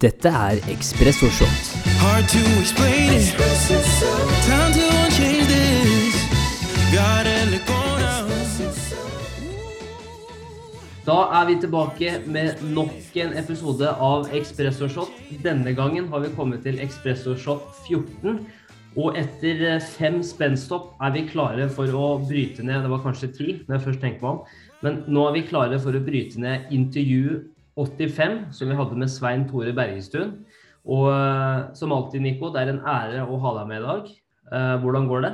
Dette 0.00 0.30
er 0.32 0.56
Ekspresso 0.72 1.28
Shot. 1.28 1.66
Hard 2.00 2.24
to 2.32 2.40
explain 2.56 3.10
it. 3.20 3.36
Time 4.48 4.72
to 4.72 4.86
change 5.12 5.44
this. 5.50 6.16
Gotta 6.88 7.34
let 7.50 7.66
go. 7.68 7.76
Da 11.04 11.18
er 11.42 11.44
vi 11.50 11.58
tilbake 11.60 12.14
med 12.24 12.64
nok 12.72 13.20
en 13.20 13.36
episode 13.42 13.92
av 13.92 14.32
Ekspresso 14.32 14.88
Shot. 14.88 15.12
Denne 15.44 15.76
gangen 15.76 16.08
har 16.08 16.24
vi 16.24 16.32
kommet 16.32 16.64
til 16.64 16.80
Ekspresso 16.80 17.36
Shot 17.36 17.68
14. 17.84 18.40
Og 18.96 19.20
etter 19.20 19.64
eh, 19.74 19.88
fem 19.98 20.22
spennstopp 20.24 20.94
er 20.96 21.12
vi 21.12 21.28
klare 21.28 21.68
for 21.68 21.92
å 21.92 22.16
bryte 22.24 22.64
ned 22.64 22.82
Det 22.82 22.90
var 22.96 23.04
kanskje 23.04 23.34
ti, 23.36 23.52
når 23.66 23.76
jeg 23.76 23.88
først 23.90 24.06
tenker 24.08 24.24
meg 24.24 24.32
om. 24.32 24.60
Men 24.80 25.02
nå 25.12 25.28
er 25.28 25.36
vi 25.36 25.48
klare 25.52 25.78
for 25.78 25.92
å 25.92 26.06
bryte 26.08 26.40
ned 26.40 26.72
intervju 26.72 27.42
85, 27.84 28.40
som 28.56 28.70
vi 28.70 28.76
hadde 28.78 28.98
med 29.00 29.10
Svein 29.12 29.46
Tore 29.50 29.72
Bergestuen. 29.76 30.34
Og 30.90 31.06
eh, 31.12 31.70
som 31.76 31.92
alltid, 31.96 32.22
Nico, 32.24 32.50
det 32.54 32.62
er 32.64 32.72
en 32.74 32.82
ære 32.88 33.24
å 33.28 33.38
ha 33.42 33.54
deg 33.60 33.70
med 33.70 33.80
i 33.82 33.86
dag. 33.86 34.10
Eh, 34.50 34.74
hvordan 34.82 35.08
går 35.10 35.26
det? 35.26 35.32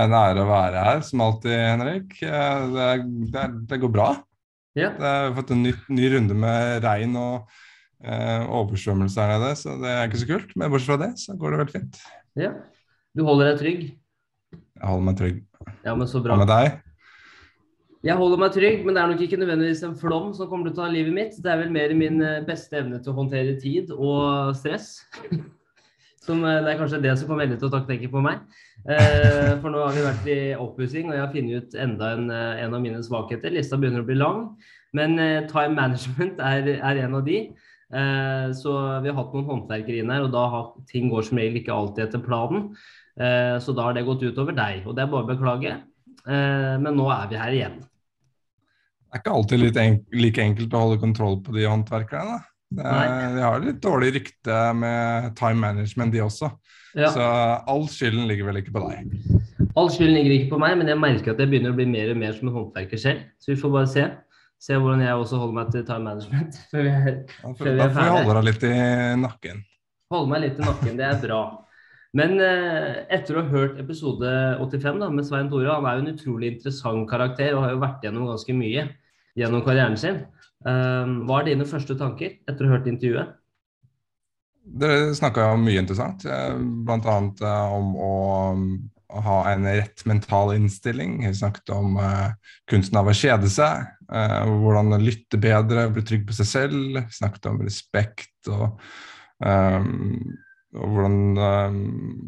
En 0.00 0.12
ære 0.14 0.44
å 0.44 0.48
være 0.50 0.82
her, 0.86 1.00
som 1.06 1.22
alltid, 1.24 1.54
Henrik. 1.56 2.18
Eh, 2.22 2.66
Det, 2.76 2.90
det, 3.34 3.46
det 3.72 3.80
går 3.82 3.92
bra. 3.94 4.10
Ja. 4.78 4.92
Det 4.94 5.08
har 5.16 5.32
fått 5.34 5.50
en 5.54 5.64
ny, 5.66 5.72
ny 5.90 6.10
runde 6.12 6.36
med 6.38 6.84
regn 6.84 7.16
og 7.18 7.48
eh, 8.04 8.44
oversvømmelse 8.46 9.24
her 9.24 9.32
nede, 9.34 9.54
så 9.58 9.74
det 9.82 9.90
er 9.96 10.04
ikke 10.06 10.20
så 10.22 10.28
kult. 10.28 10.52
Men 10.54 10.70
bortsett 10.70 10.92
fra 10.92 11.00
det, 11.02 11.10
så 11.18 11.34
går 11.40 11.56
det 11.56 11.62
veldig 11.64 11.74
fint. 11.78 12.04
ja. 12.38 12.52
Du 13.10 13.24
holder 13.26 13.48
deg 13.50 13.56
trygg? 13.58 13.80
Jeg 14.54 14.86
holder 14.86 15.02
meg 15.08 15.16
trygg. 15.18 15.38
Ja, 15.82 15.96
men 15.98 16.06
så 16.06 16.20
bra. 16.22 16.36
Hva 16.36 16.44
med 16.44 16.52
deg? 16.52 16.76
Jeg 18.00 18.16
holder 18.16 18.38
meg 18.40 18.54
trygg, 18.54 18.84
men 18.86 18.96
det 18.96 19.00
er 19.02 19.10
nok 19.10 19.22
ikke 19.26 19.36
nødvendigvis 19.36 19.82
en 19.84 19.96
flom 20.00 20.30
som 20.32 20.48
kommer 20.48 20.70
til 20.70 20.72
å 20.72 20.78
ta 20.78 20.86
livet 20.88 21.12
mitt. 21.12 21.34
Det 21.36 21.50
er 21.52 21.58
vel 21.60 21.72
mer 21.74 21.92
min 21.92 22.22
eh, 22.24 22.38
beste 22.46 22.78
evne 22.78 22.96
til 22.96 23.12
å 23.12 23.16
håndtere 23.18 23.58
tid 23.60 23.90
og 23.92 24.54
stress. 24.56 25.02
Som, 26.24 26.40
eh, 26.48 26.62
det 26.64 26.70
er 26.72 26.78
kanskje 26.80 27.00
det 27.04 27.12
som 27.16 27.28
kommer 27.28 27.46
veldig 27.46 27.58
til 27.60 27.68
å 27.68 27.72
takke 27.72 28.08
på 28.12 28.22
meg. 28.24 28.42
Eh, 28.84 29.52
for 29.60 29.72
nå 29.72 29.80
har 29.82 29.92
vi 29.96 30.04
vært 30.04 30.30
i 30.32 30.38
oppussing, 30.52 31.10
og 31.10 31.16
jeg 31.16 31.22
har 31.22 31.32
funnet 31.32 31.64
ut 31.64 31.76
enda 31.84 32.10
en, 32.16 32.26
en 32.64 32.76
av 32.76 32.84
mine 32.84 33.00
svakheter. 33.04 33.52
Lista 33.56 33.76
begynner 33.80 34.04
å 34.04 34.08
bli 34.08 34.16
lang, 34.16 34.42
men 34.96 35.16
time 35.48 35.76
management 35.76 36.40
er, 36.52 36.72
er 36.76 37.02
en 37.04 37.18
av 37.20 37.24
de. 37.28 37.42
Så 38.60 38.76
vi 39.02 39.10
har 39.10 39.16
hatt 39.16 39.32
noen 39.34 39.48
håndverkere 39.48 40.04
inn 40.04 40.12
her, 40.12 40.28
og 40.28 40.32
da 40.36 40.46
har 40.52 40.72
ting 40.92 41.08
går 41.12 41.24
som 41.26 41.40
regel 41.40 41.60
ikke 41.60 41.74
alltid 41.74 42.04
etter 42.04 42.24
planen. 42.24 42.68
Så 43.64 43.74
da 43.76 43.88
har 43.88 43.96
det 43.96 44.06
gått 44.06 44.28
utover 44.28 44.56
deg, 44.56 44.84
og 44.84 44.94
det 44.94 45.04
er 45.04 45.12
bare 45.16 45.26
å 45.26 45.32
beklage. 45.32 45.76
Men 46.28 46.92
nå 47.00 47.08
er 47.16 47.32
vi 47.32 47.40
her 47.40 47.56
igjen. 47.56 47.80
Det 49.10 49.18
er 49.18 49.22
ikke 49.24 49.34
alltid 49.34 49.76
enk 49.82 50.04
like 50.14 50.42
enkelt 50.44 50.74
å 50.74 50.80
holde 50.84 51.00
kontroll 51.02 51.40
på 51.42 51.54
de 51.56 51.64
håndverkerne. 51.66 52.36
Det 52.70 52.90
de 53.34 53.42
har 53.42 53.58
litt 53.64 53.80
dårlig 53.82 54.12
rykte 54.14 54.58
med 54.78 55.32
time 55.38 55.58
management, 55.58 56.12
de 56.14 56.20
også. 56.22 56.52
Ja. 56.94 57.08
Så 57.10 57.22
all 57.70 57.88
skylden 57.90 58.28
ligger 58.30 58.46
vel 58.46 58.60
ikke 58.60 58.74
på 58.76 58.82
deg. 58.84 59.10
All 59.78 59.90
skylden 59.90 60.14
ligger 60.14 60.36
ikke 60.36 60.52
på 60.52 60.60
meg, 60.62 60.76
men 60.78 60.86
jeg 60.92 60.98
merker 61.02 61.34
at 61.34 61.42
jeg 61.42 61.50
begynner 61.50 61.74
å 61.74 61.78
bli 61.80 61.88
mer 61.90 62.12
og 62.14 62.20
mer 62.22 62.36
som 62.36 62.46
en 62.50 62.54
håndverker 62.60 63.02
selv. 63.02 63.24
Så 63.42 63.50
vi 63.52 63.58
får 63.58 63.74
bare 63.74 63.90
se. 63.90 64.04
Se 64.62 64.76
hvordan 64.78 65.02
jeg 65.02 65.16
også 65.24 65.40
holder 65.40 65.56
meg 65.58 65.72
til 65.74 65.84
time 65.88 66.06
management. 66.06 66.60
før 66.70 66.86
vi 66.86 66.94
er- 66.94 67.18
Før 67.58 67.74
da 67.82 67.90
får 67.90 68.06
vi 68.06 68.14
holde 68.14 68.38
deg 68.38 68.48
litt 68.52 68.68
i 68.70 68.76
nakken. 69.24 69.64
Holde 70.14 70.30
meg 70.36 70.42
litt 70.46 70.62
i 70.62 70.66
nakken, 70.70 70.96
det 71.02 71.06
er 71.10 71.20
bra. 71.26 71.42
Men 72.18 72.38
eh, 72.42 73.02
etter 73.14 73.36
å 73.38 73.42
ha 73.44 73.50
hørt 73.52 73.76
episode 73.82 74.30
85 74.62 74.96
da, 75.02 75.10
med 75.14 75.26
Svein 75.26 75.50
Tore, 75.50 75.70
han 75.74 75.86
er 75.86 75.98
jo 75.98 76.06
en 76.06 76.14
utrolig 76.16 76.54
interessant 76.56 77.06
karakter 77.10 77.54
og 77.54 77.62
har 77.66 77.74
jo 77.76 77.82
vært 77.82 78.02
gjennom 78.06 78.26
ganske 78.30 78.54
mye 78.58 78.88
gjennom 79.38 79.64
karrieren 79.66 79.98
sin. 80.00 80.24
Eh, 80.66 81.12
hva 81.26 81.40
er 81.40 81.52
dine 81.52 81.68
første 81.68 81.96
tanker 81.98 82.38
etter 82.48 82.66
å 82.66 82.70
ha 82.70 82.78
hørt 82.78 82.90
intervjuet? 82.90 83.36
Dere 84.60 85.14
snakka 85.16 85.50
om 85.54 85.64
mye 85.64 85.80
interessant, 85.80 86.24
eh, 86.28 86.56
bl.a. 86.86 87.16
om 87.72 87.94
å, 87.96 88.10
å 89.10 89.22
ha 89.24 89.38
en 89.50 89.66
rett 89.66 90.04
mental 90.08 90.52
innstilling. 90.54 91.20
Vi 91.24 91.32
snakket 91.40 91.72
om 91.74 91.96
eh, 92.00 92.28
kunsten 92.70 93.00
av 93.00 93.08
å 93.10 93.16
kjede 93.16 93.50
seg, 93.50 93.88
eh, 94.12 94.52
hvordan 94.62 94.94
lytte 95.02 95.40
bedre, 95.40 95.88
bli 95.94 96.04
trygg 96.06 96.28
på 96.28 96.36
seg 96.36 96.50
selv. 96.52 97.00
Vi 97.00 97.18
snakket 97.18 97.50
om 97.50 97.62
respekt 97.64 98.52
og, 98.52 98.76
um, 99.42 100.36
og 100.76 100.92
hvordan 100.94 101.18
um, 101.40 101.80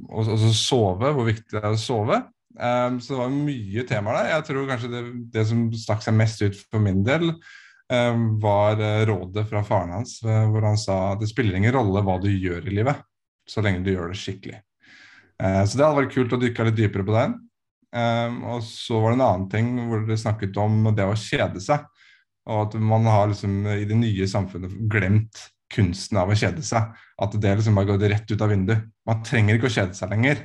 og, 0.08 0.24
og 0.24 0.40
så 0.42 0.54
sove, 0.56 1.12
hvor 1.14 1.28
viktig 1.28 1.52
det 1.52 1.62
er 1.62 1.76
å 1.76 1.80
sove. 1.80 2.22
Eh, 2.58 2.98
så 2.98 3.14
det 3.14 3.20
var 3.20 3.34
mye 3.34 3.84
temaer 3.88 4.18
der. 4.18 4.30
Jeg 4.36 4.46
tror 4.48 4.70
kanskje 4.70 4.90
det, 4.92 5.02
det 5.34 5.44
som 5.48 5.66
stakk 5.76 6.04
seg 6.04 6.16
mest 6.18 6.42
ut 6.44 6.58
for 6.68 6.82
min 6.84 7.02
del, 7.06 7.30
um, 7.92 8.26
var 8.42 8.80
eh, 8.80 9.04
rådet 9.08 9.46
fra 9.48 9.62
faren 9.66 9.94
hans, 9.98 10.18
eh, 10.24 10.44
hvor 10.50 10.66
han 10.66 10.78
sa 10.80 11.14
det 11.20 11.30
spiller 11.30 11.58
ingen 11.58 11.74
rolle 11.74 12.02
hva 12.04 12.18
du 12.22 12.28
gjør 12.30 12.68
i 12.68 12.76
livet, 12.80 13.00
så 13.48 13.64
lenge 13.64 13.84
du 13.84 13.92
gjør 13.92 14.12
det 14.12 14.20
skikkelig. 14.20 14.60
Uh, 15.42 15.64
Så 15.66 15.78
det 15.78 15.86
hadde 15.86 16.02
vært 16.02 16.14
kult 16.14 16.36
å 16.36 16.40
dykke 16.40 16.68
litt 16.68 16.78
dypere 16.78 17.06
på 17.08 17.16
den. 17.16 17.38
Um, 17.92 18.42
Og 18.54 18.62
så 18.64 19.00
var 19.00 19.12
det 19.12 19.18
en 19.18 19.26
annen 19.26 19.48
ting 19.52 19.72
hvor 19.88 20.04
dere 20.06 20.20
snakket 20.20 20.60
om 20.60 20.86
det 20.96 21.08
å 21.08 21.18
kjede 21.18 21.60
seg. 21.60 21.88
Og 22.48 22.66
at 22.66 22.76
man 22.80 23.04
har 23.06 23.28
liksom 23.30 23.66
i 23.70 23.84
det 23.86 23.96
nye 23.98 24.26
samfunnet 24.26 24.72
glemt 24.90 25.44
kunsten 25.72 26.18
av 26.18 26.32
å 26.32 26.36
kjede 26.36 26.64
seg. 26.66 26.88
At 27.22 27.36
det 27.38 27.52
liksom 27.58 27.76
bare 27.78 27.92
går 27.92 28.08
rett 28.10 28.32
ut 28.32 28.42
av 28.42 28.50
vinduet. 28.50 28.88
Man 29.06 29.22
trenger 29.26 29.58
ikke 29.58 29.68
å 29.70 29.76
kjede 29.76 29.94
seg 29.98 30.10
lenger. 30.10 30.40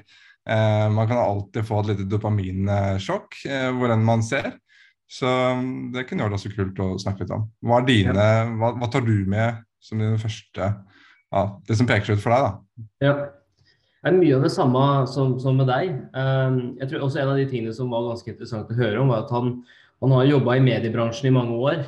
Eh, 0.47 0.89
Man 0.93 1.07
kan 1.07 1.19
alltid 1.19 1.67
få 1.67 1.81
et 1.81 1.91
lite 1.91 2.07
dopaminsjokk 2.07 3.41
eh, 3.49 3.69
hvor 3.75 3.91
enn 3.93 4.05
man 4.07 4.23
ser. 4.23 4.53
Så 5.07 5.27
mm, 5.27 5.93
det 5.95 6.05
kunne 6.07 6.27
vært 6.27 6.37
også 6.37 6.51
kult 6.51 6.79
å 6.83 6.93
snakke 6.99 7.23
litt 7.23 7.33
om. 7.35 7.47
Hva, 7.63 7.81
dine, 7.87 8.27
hva, 8.59 8.73
hva 8.79 8.89
tar 8.91 9.05
du 9.07 9.15
med 9.29 9.63
som 9.83 10.01
dine 10.01 10.19
første 10.19 10.67
ja, 10.67 11.41
Det 11.67 11.75
som 11.79 11.87
peker 11.87 12.07
seg 12.07 12.19
ut 12.19 12.23
for 12.23 12.35
deg, 12.35 12.47
da? 12.47 12.87
Ja. 13.03 13.15
Det 13.97 14.11
er 14.13 14.19
mye 14.19 14.35
av 14.37 14.43
det 14.45 14.51
samme 14.53 14.81
som, 15.11 15.33
som 15.41 15.57
med 15.59 15.67
deg. 15.67 15.95
Um, 16.15 16.59
jeg 16.79 16.91
tror 16.91 17.07
også 17.07 17.19
En 17.19 17.31
av 17.33 17.39
de 17.39 17.47
tingene 17.49 17.73
som 17.75 17.89
var 17.91 18.05
ganske 18.05 18.29
interessant 18.31 18.69
å 18.71 18.77
høre 18.77 19.01
om, 19.01 19.09
var 19.11 19.25
at 19.25 19.33
han, 19.35 19.49
han 20.03 20.13
har 20.15 20.29
jobba 20.29 20.55
i 20.55 20.63
mediebransjen 20.63 21.27
i 21.27 21.33
mange 21.35 21.57
år. 21.57 21.81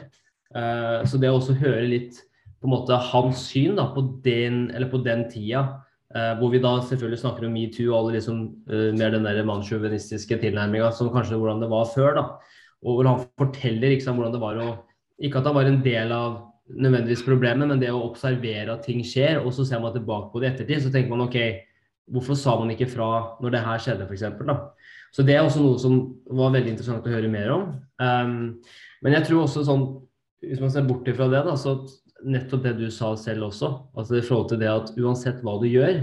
Uh, 0.52 1.06
så 1.08 1.20
det 1.22 1.30
å 1.32 1.38
også 1.38 1.56
høre 1.62 1.86
litt 1.88 2.18
på 2.60 2.68
en 2.68 2.74
måte 2.74 2.98
hans 3.12 3.46
syn 3.48 3.78
da, 3.80 3.86
på, 3.94 4.04
den, 4.26 4.66
eller 4.76 4.92
på 4.92 5.00
den 5.06 5.24
tida, 5.32 5.64
hvor 6.40 6.50
vi 6.50 6.62
da 6.64 6.72
selvfølgelig 6.82 7.22
snakker 7.22 7.46
om 7.46 7.54
metoo 7.54 7.92
og 7.92 7.98
alle 8.00 8.18
liksom, 8.18 8.44
uh, 8.72 8.90
mer 8.98 9.14
den 9.14 9.28
der 9.28 9.44
mannssjåvinistiske 9.46 10.40
tilnærminga 10.42 10.90
som 10.98 11.12
kanskje 11.14 11.38
hvordan 11.38 11.62
det 11.62 11.70
var 11.70 11.90
før. 11.94 12.14
da, 12.18 12.24
Og 12.82 12.96
hvor 12.96 13.10
han 13.10 13.26
forteller 13.38 14.00
sant, 14.00 14.18
hvordan 14.18 14.34
det 14.34 14.42
var 14.42 14.62
å 14.64 14.70
Ikke 15.20 15.42
at 15.42 15.48
han 15.50 15.56
var 15.56 15.68
en 15.68 15.82
del 15.84 16.12
av 16.16 16.38
nødvendigvis 16.70 17.26
problemet, 17.26 17.68
men 17.68 17.82
det 17.82 17.90
å 17.92 18.06
observere 18.06 18.72
at 18.72 18.86
ting 18.86 19.02
skjer, 19.04 19.42
og 19.42 19.52
så 19.52 19.66
ser 19.68 19.82
man 19.84 19.92
tilbake 19.92 20.30
på 20.32 20.40
det 20.40 20.48
i 20.48 20.52
ettertid, 20.54 20.84
så 20.86 20.92
tenker 20.94 21.12
man 21.12 21.26
OK, 21.26 21.36
hvorfor 22.14 22.38
sa 22.40 22.54
man 22.60 22.72
ikke 22.72 22.88
fra 22.88 23.10
når 23.44 23.56
det 23.56 23.64
her 23.66 23.82
skjedde, 23.84 24.08
f.eks. 24.08 24.24
Så 25.12 25.26
det 25.26 25.36
er 25.36 25.44
også 25.44 25.64
noe 25.64 25.80
som 25.82 25.98
var 26.40 26.54
veldig 26.54 26.72
interessant 26.76 27.04
å 27.04 27.14
høre 27.14 27.32
mer 27.32 27.52
om. 27.52 27.66
Um, 28.00 28.62
men 29.04 29.18
jeg 29.18 29.28
tror 29.28 29.44
også 29.44 29.66
sånn, 29.68 29.86
hvis 30.46 30.62
man 30.62 30.72
ser 30.72 30.88
bort 30.88 31.08
ifra 31.10 31.28
det, 31.32 31.42
da, 31.48 31.58
så 31.60 31.82
nettopp 32.26 32.64
det 32.64 32.74
du 32.80 32.88
sa 32.92 33.14
selv 33.20 33.50
også, 33.50 33.70
altså 33.98 34.18
i 34.18 34.26
forhold 34.26 34.50
til 34.52 34.62
det 34.62 34.70
at 34.72 34.92
uansett 35.00 35.44
hva 35.46 35.56
du 35.62 35.68
gjør, 35.70 36.02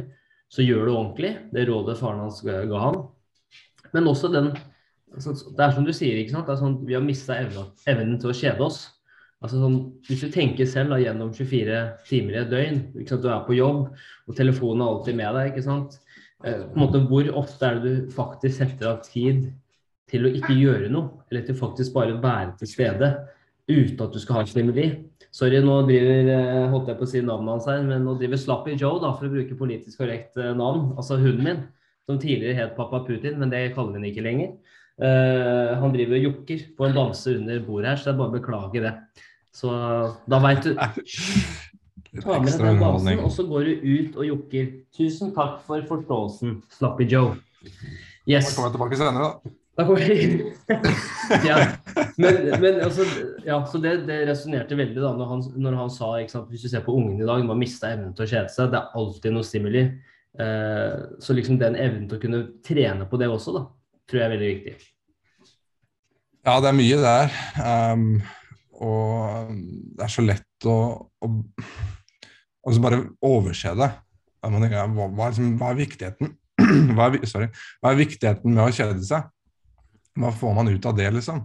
så 0.53 0.65
gjør 0.65 0.87
du 0.87 0.93
ordentlig. 0.95 1.33
Det 1.53 1.67
rådet 1.69 1.99
faren 1.99 2.23
hans 2.23 2.43
ga 2.47 2.81
han. 2.81 3.01
Men 3.95 4.11
også 4.11 4.31
den 4.33 4.53
altså, 5.15 5.35
Det 5.57 5.65
er 5.65 5.75
som 5.75 5.87
du 5.87 5.93
sier, 5.95 6.21
ikke 6.21 6.37
sant. 6.37 6.53
Sånn, 6.61 6.79
vi 6.87 6.95
har 6.95 7.05
mista 7.05 7.39
evnen, 7.39 8.19
til 8.21 8.31
å 8.31 8.37
kjede 8.37 8.63
oss. 8.67 8.81
Altså 9.43 9.61
sånn, 9.61 9.79
Hvis 10.07 10.25
du 10.25 10.31
tenker 10.33 10.69
selv 10.71 10.95
da, 10.95 11.01
gjennom 11.03 11.33
24 11.35 11.83
timer 12.09 12.37
i 12.37 12.41
et 12.45 12.53
døgn, 12.53 12.81
du 12.95 13.29
er 13.29 13.45
på 13.47 13.59
jobb, 13.59 13.87
og 14.27 14.39
telefonen 14.39 14.85
er 14.85 14.93
alltid 14.93 15.19
med 15.19 15.39
deg. 15.39 15.53
ikke 15.53 15.67
sant? 15.67 15.99
Eh, 16.45 16.63
på 16.63 16.75
en 16.75 16.83
måte, 16.85 17.05
Hvor 17.09 17.33
ofte 17.43 17.67
er 17.67 17.81
det 17.81 17.95
du 18.07 18.11
faktisk 18.15 18.59
setter 18.59 18.93
av 18.95 19.03
tid 19.05 19.51
til 20.11 20.27
å 20.27 20.31
ikke 20.31 20.55
gjøre 20.55 20.91
noe, 20.91 21.25
eller 21.31 21.43
til 21.47 21.59
faktisk 21.59 21.93
bare 21.93 22.21
være 22.23 22.55
til 22.61 22.71
stede 22.71 23.11
uten 23.71 24.03
at 24.05 24.15
du 24.15 24.21
skal 24.23 24.39
ha 24.39 24.45
en 24.45 24.51
stimuli? 24.51 24.87
Sorry, 25.35 25.59
nå 25.61 25.81
driver 25.89 26.31
eh, 26.33 26.67
holdt 26.73 26.91
jeg 26.91 26.99
på 26.99 27.05
å 27.05 27.11
si 27.11 27.21
navnet 27.25 27.53
hans 27.57 27.69
her, 27.69 27.83
men 27.85 28.07
nå 28.07 28.15
driver 28.21 28.41
Slappy 28.41 28.77
Joe, 28.79 29.01
da, 29.03 29.13
for 29.17 29.29
å 29.29 29.35
bruke 29.35 29.59
politisk 29.59 30.01
korrekt 30.01 30.39
eh, 30.41 30.55
navn, 30.57 30.95
altså 30.97 31.19
hunden 31.21 31.45
min, 31.45 31.63
som 32.09 32.21
tidligere 32.23 32.57
het 32.61 32.77
Pappa 32.79 33.03
Putin, 33.05 33.37
men 33.41 33.53
det 33.53 33.75
kaller 33.77 33.97
vi 33.97 34.01
ham 34.01 34.09
ikke 34.13 34.25
lenger. 34.25 34.57
Uh, 34.97 35.77
han 35.77 35.93
driver 35.93 36.17
og 36.17 36.23
jokker 36.25 36.61
på 36.73 36.87
en 36.87 36.95
bamse 36.97 37.35
under 37.37 37.59
bordet 37.67 37.91
her, 37.91 37.99
så 38.01 38.09
jeg 38.09 38.19
bare 38.23 38.33
beklager 38.33 38.87
det. 38.87 38.93
Så 39.53 39.73
da 40.25 40.39
veit 40.41 40.65
du 40.65 40.71
Ta 42.23 42.39
med 42.41 42.49
deg 42.49 42.63
den 42.63 42.81
bamsen, 42.81 43.21
og 43.21 43.29
så 43.35 43.45
går 43.45 43.69
du 43.69 43.85
ut 43.85 44.17
og 44.17 44.25
jokker. 44.31 44.71
Tusen 44.97 45.35
takk 45.37 45.59
for 45.67 45.85
forståelsen, 45.91 46.63
Slappy 46.79 47.05
Joe. 47.13 47.35
Yes. 48.25 48.55
Kommer 48.57 48.73
tilbake 48.73 48.97
senere, 48.97 49.29
da. 49.29 49.57
Ja. 51.47 51.57
Men, 52.17 52.37
men 52.63 52.79
altså, 52.81 53.05
ja, 53.45 53.59
så 53.69 53.81
det, 53.83 54.07
det 54.09 54.23
resonnerte 54.29 54.77
veldig 54.79 55.03
da 55.03 55.11
når 55.19 55.31
han, 55.33 55.41
når 55.61 55.79
han 55.81 55.91
sa 55.93 56.11
sant, 56.31 56.49
Hvis 56.53 56.65
du 56.65 56.71
ser 56.71 56.85
på 56.87 56.95
ungene 56.97 57.25
i 57.25 57.27
dag, 57.27 57.43
de 57.43 57.51
har 57.51 57.59
mista 57.59 57.91
evnen 57.93 58.15
til 58.17 58.25
å 58.25 58.31
kjede 58.31 58.53
seg. 58.55 58.71
Det 58.73 58.79
er 58.79 59.01
alltid 59.01 59.35
noe 59.35 59.47
stimuli. 59.47 59.83
Eh, 60.39 60.95
så 61.21 61.37
liksom 61.37 61.59
den 61.61 61.77
evnen 61.81 62.07
til 62.09 62.19
å 62.19 62.23
kunne 62.23 62.43
trene 62.65 63.09
på 63.11 63.21
det 63.21 63.29
også, 63.33 63.57
da, 63.57 63.65
tror 64.09 64.21
jeg 64.21 64.29
er 64.29 64.35
veldig 64.37 64.51
viktig. 64.53 64.75
Ja, 66.47 66.57
det 66.63 66.71
er 66.71 66.79
mye 66.79 66.99
der. 67.03 67.37
Um, 67.59 68.09
og 68.87 69.55
det 69.97 70.05
er 70.07 70.13
så 70.13 70.25
lett 70.25 70.69
å, 70.69 70.77
å 71.05 71.31
altså 72.67 72.83
bare 72.85 73.05
overse 73.25 73.73
det. 73.79 73.89
Da 74.39 74.51
må 74.51 74.59
man 74.61 74.67
tenke, 74.67 74.85
hva, 74.95 75.09
hva, 75.11 75.31
liksom, 75.33 75.57
hva 75.59 75.73
er 75.73 75.81
viktigheten? 75.81 76.37
hva, 76.97 77.09
er, 77.09 77.25
sorry, 77.29 77.49
hva 77.83 77.93
er 77.93 78.05
viktigheten 78.05 78.53
med 78.53 78.65
å 78.67 78.75
kjede 78.75 79.03
seg? 79.07 79.27
Hva 80.17 80.33
får 80.33 80.57
man 80.57 80.69
ut 80.73 80.87
av 80.89 80.97
det, 80.97 81.11
liksom? 81.15 81.45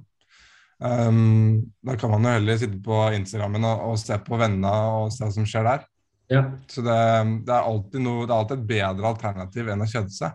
Um, 0.82 1.62
da 1.86 1.94
kan 2.00 2.10
man 2.10 2.26
jo 2.26 2.34
heller 2.34 2.58
sitte 2.58 2.80
på 2.82 3.04
Instagrammen 3.14 3.66
og, 3.70 3.84
og 3.92 4.00
se 4.02 4.18
på 4.26 4.38
vennene 4.40 4.72
og 4.96 5.12
se 5.14 5.26
hva 5.26 5.34
som 5.36 5.46
skjer 5.46 5.68
der. 5.68 5.84
Ja. 6.32 6.44
Så 6.72 6.82
det, 6.86 6.98
det, 7.46 7.54
er 7.54 7.68
alltid 7.68 8.02
noe, 8.02 8.26
det 8.26 8.34
er 8.34 8.38
alltid 8.40 8.58
et 8.62 8.70
bedre 8.72 9.10
alternativ 9.12 9.70
enn 9.74 9.84
å 9.84 9.90
kjede 9.92 10.16
seg. 10.16 10.32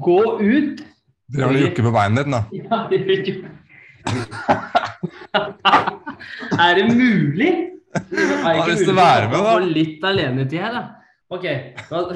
Gå 0.00 0.20
ut! 0.40 0.80
Det 1.30 1.38
gjør 1.38 1.54
det 1.54 1.60
jo 1.62 1.84
på 1.86 1.92
veien 1.94 2.16
ditt, 2.18 2.30
da. 2.32 2.40
Ja, 2.58 2.78
det 2.90 2.98
du. 3.06 3.34
Er 6.58 6.80
det 6.80 6.86
mulig? 6.88 7.52
Er 8.00 8.46
det 8.46 8.56
ikke 8.56 8.72
lyst 8.72 8.88
til 8.88 8.98
å 8.98 9.04
få 9.34 9.58
litt 9.66 10.04
alenetid 10.06 10.62
her, 10.62 10.74
da? 10.74 10.99
OK. 11.30 11.46
Hva, 11.86 12.00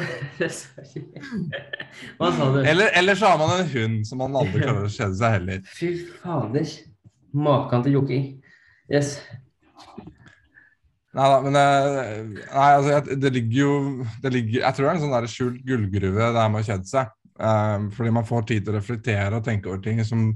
hva 2.18 2.30
sa 2.34 2.48
du? 2.50 2.58
Eller, 2.66 2.90
eller 2.98 3.18
så 3.18 3.30
har 3.30 3.38
man 3.38 3.52
en 3.60 3.70
hund 3.70 4.00
som 4.08 4.18
man 4.24 4.34
aldri 4.40 4.64
klarer 4.64 4.88
å 4.88 4.90
kjede 4.90 5.14
seg 5.20 5.36
heller. 5.36 5.62
Fy 5.78 5.92
fader. 6.18 6.66
Maken 7.34 7.84
til 7.86 7.96
jokking. 8.00 8.26
Yes. 8.90 9.16
Nei 11.14 11.26
da, 11.30 11.38
men 11.44 11.54
eh, 11.60 12.22
nei, 12.42 12.70
altså, 12.74 13.14
det 13.14 13.30
ligger 13.36 13.58
jo 13.60 13.74
det 14.22 14.32
ligger, 14.34 14.64
Jeg 14.64 14.74
tror 14.74 14.84
det 14.84 14.90
er 14.90 14.96
en 14.96 15.02
sånn 15.04 15.14
der 15.14 15.30
skjult 15.30 15.60
gullgruve 15.66 16.32
det 16.34 16.42
her 16.42 16.50
med 16.50 16.64
å 16.64 16.68
kjede 16.72 16.90
seg. 16.90 17.12
Um, 17.34 17.88
fordi 17.94 18.10
man 18.14 18.26
får 18.26 18.46
tid 18.50 18.66
til 18.66 18.74
å 18.74 18.78
reflektere 18.78 19.38
og 19.38 19.46
tenke 19.46 19.70
over 19.70 19.82
ting 19.82 20.02
som 20.06 20.26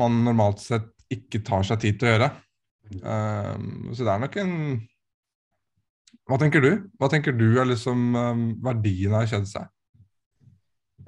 man 0.00 0.22
normalt 0.24 0.60
sett 0.64 0.88
ikke 1.12 1.40
tar 1.44 1.64
seg 1.64 1.80
tid 1.84 2.00
til 2.00 2.08
å 2.08 2.14
gjøre. 2.14 2.30
Um, 3.02 3.92
så 3.92 4.04
det 4.04 4.12
er 4.14 4.24
nok 4.24 4.36
en 4.40 4.54
Hva 6.28 6.36
tenker 6.40 6.60
du? 6.64 6.70
Hva 7.00 7.08
tenker 7.08 7.32
du 7.36 7.46
er 7.56 7.68
liksom 7.70 8.08
eh, 8.18 8.40
verdien 8.66 9.14
av 9.16 9.24
å 9.24 9.30
kjede 9.30 9.48
seg? 9.48 9.68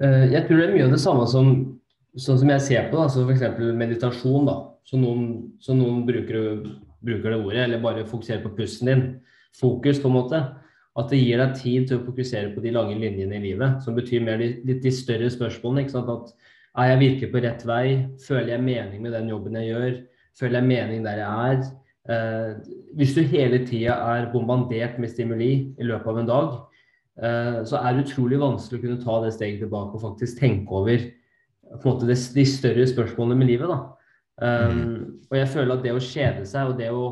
Eh, 0.01 0.31
Jeg 0.33 0.47
tror 0.47 0.57
det 0.57 0.67
er 0.69 0.75
mye 0.75 0.87
av 0.87 0.95
det 0.95 1.01
samme 1.03 1.27
som 1.29 1.51
sånn 2.17 2.39
som 2.41 2.49
jeg 2.51 2.63
ser 2.65 2.87
på 2.89 2.97
det, 2.97 3.03
altså 3.07 3.23
f.eks. 3.27 3.59
meditasjon. 3.77 4.47
da, 4.49 4.55
Så 4.83 4.97
noen, 4.99 5.27
så 5.63 5.75
noen 5.77 6.01
bruker, 6.07 6.63
bruker 7.05 7.29
det 7.31 7.37
ordet, 7.39 7.61
eller 7.67 7.83
bare 7.83 8.07
fokuserer 8.09 8.41
på 8.43 8.55
pusten 8.57 8.89
din. 8.89 9.03
Fokus, 9.55 9.99
på 10.01 10.09
en 10.09 10.17
måte. 10.17 10.41
At 10.99 11.07
det 11.11 11.21
gir 11.21 11.39
deg 11.39 11.53
tid 11.55 11.85
til 11.87 11.99
å 12.01 12.03
fokusere 12.03 12.51
på 12.55 12.63
de 12.63 12.73
lange 12.75 12.97
linjene 12.99 13.37
i 13.37 13.45
livet, 13.45 13.77
som 13.85 13.95
betyr 13.95 14.25
mer 14.25 14.41
de, 14.41 14.75
de 14.75 14.91
større 14.91 15.29
spørsmålene. 15.31 15.85
ikke 15.85 15.95
sant, 15.95 16.09
at 16.09 16.33
Er 16.81 16.89
jeg 16.91 16.99
virkelig 16.99 17.31
på 17.31 17.43
rett 17.43 17.63
vei? 17.67 17.85
Føler 18.25 18.53
jeg 18.55 18.63
mening 18.63 19.01
med 19.03 19.11
den 19.15 19.29
jobben 19.31 19.55
jeg 19.59 19.71
gjør? 19.71 19.95
Føler 20.39 20.59
jeg 20.59 20.67
mening 20.67 21.03
der 21.03 21.19
jeg 21.19 21.51
er? 21.51 21.63
Eh, 22.09 22.51
hvis 22.97 23.13
du 23.13 23.21
hele 23.29 23.61
tida 23.67 23.93
er 24.15 24.31
bombardert 24.31 24.97
med 24.99 25.11
stimuli 25.11 25.51
i 25.77 25.85
løpet 25.85 26.09
av 26.09 26.19
en 26.21 26.29
dag, 26.29 26.53
eh, 27.21 27.59
så 27.67 27.77
er 27.77 27.93
det 27.93 28.07
utrolig 28.07 28.39
vanskelig 28.41 28.79
å 28.79 28.85
kunne 28.85 29.03
ta 29.03 29.17
det 29.25 29.33
steget 29.35 29.61
tilbake 29.61 29.97
og 29.97 30.05
faktisk 30.09 30.39
tenke 30.41 30.79
over 30.81 31.03
måte 31.85 32.07
de, 32.09 32.15
de 32.15 32.45
større 32.47 32.87
spørsmålene 32.89 33.39
med 33.39 33.51
livet. 33.51 33.73
Um, 34.41 35.21
og 35.29 35.37
jeg 35.37 35.49
føler 35.53 35.75
at 35.75 35.83
det 35.85 35.93
å 35.93 36.01
kjede 36.01 36.45
seg 36.49 36.71
og 36.71 36.79
det 36.79 36.89
å 36.89 37.03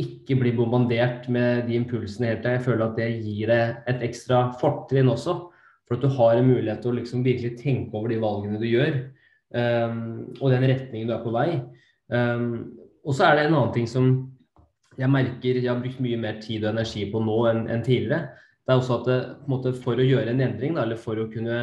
ikke 0.00 0.38
bli 0.40 0.54
bombardert 0.56 1.26
med 1.32 1.66
de 1.68 1.76
impulsene 1.76 2.30
helt 2.30 2.46
jeg 2.48 2.62
føler 2.64 2.86
at 2.86 2.96
det 2.96 3.10
gir 3.20 3.50
deg 3.50 3.90
et 3.92 4.04
ekstra 4.06 4.46
fortrinn 4.60 5.10
også. 5.12 5.36
For 5.84 5.98
at 5.98 6.04
du 6.06 6.14
har 6.16 6.38
en 6.38 6.48
mulighet 6.48 6.80
til 6.80 6.94
å 6.94 6.96
liksom 6.96 7.24
virkelig 7.26 7.58
tenke 7.60 7.98
over 7.98 8.08
de 8.12 8.20
valgene 8.22 8.60
du 8.62 8.68
gjør, 8.70 8.94
um, 9.52 9.98
og 10.40 10.54
den 10.54 10.64
retningen 10.70 11.10
du 11.10 11.14
er 11.14 11.24
på 11.24 11.34
vei. 11.34 11.48
Um, 12.08 12.81
og 13.02 13.16
så 13.16 13.26
er 13.26 13.36
det 13.36 13.48
en 13.48 13.56
annen 13.56 13.74
ting 13.74 13.88
som 13.90 14.12
jeg 14.98 15.08
merker 15.08 15.58
jeg 15.58 15.70
har 15.70 15.80
brukt 15.80 16.00
mye 16.04 16.20
mer 16.20 16.40
tid 16.42 16.64
og 16.66 16.74
energi 16.74 17.06
på 17.10 17.20
nå 17.24 17.36
enn 17.50 17.62
enn 17.72 17.84
tidligere. 17.84 18.28
Det 18.62 18.74
er 18.74 18.78
også 18.78 18.98
at 19.00 19.08
det, 19.08 19.18
en 19.42 19.50
måte, 19.50 19.72
for 19.74 19.98
å 19.98 20.06
gjøre 20.06 20.30
en 20.30 20.42
endring, 20.44 20.76
da, 20.76 20.84
eller 20.84 21.00
for 21.00 21.18
å 21.18 21.30
kunne 21.32 21.62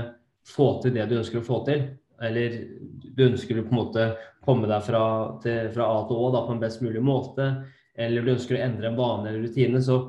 få 0.49 0.69
til 0.83 0.95
det 0.97 1.05
du 1.07 1.19
ønsker 1.19 1.39
å 1.39 1.45
få 1.45 1.61
til, 1.67 1.85
eller 2.25 2.57
du 3.15 3.21
ønsker 3.29 3.59
å 3.59 3.63
på 3.63 3.71
en 3.71 3.79
måte 3.79 4.07
komme 4.43 4.67
deg 4.67 4.83
fra, 4.83 5.03
til, 5.43 5.69
fra 5.75 5.87
A 5.93 6.01
til 6.09 6.19
Å 6.19 6.31
da, 6.33 6.41
på 6.47 6.55
en 6.55 6.63
best 6.63 6.83
mulig 6.83 7.03
måte, 7.05 7.47
eller 7.99 8.25
du 8.25 8.33
ønsker 8.33 8.57
å 8.57 8.63
endre 8.65 8.89
en 8.89 8.97
vane 8.99 9.29
eller 9.29 9.45
rutine, 9.47 9.79
så 9.83 10.01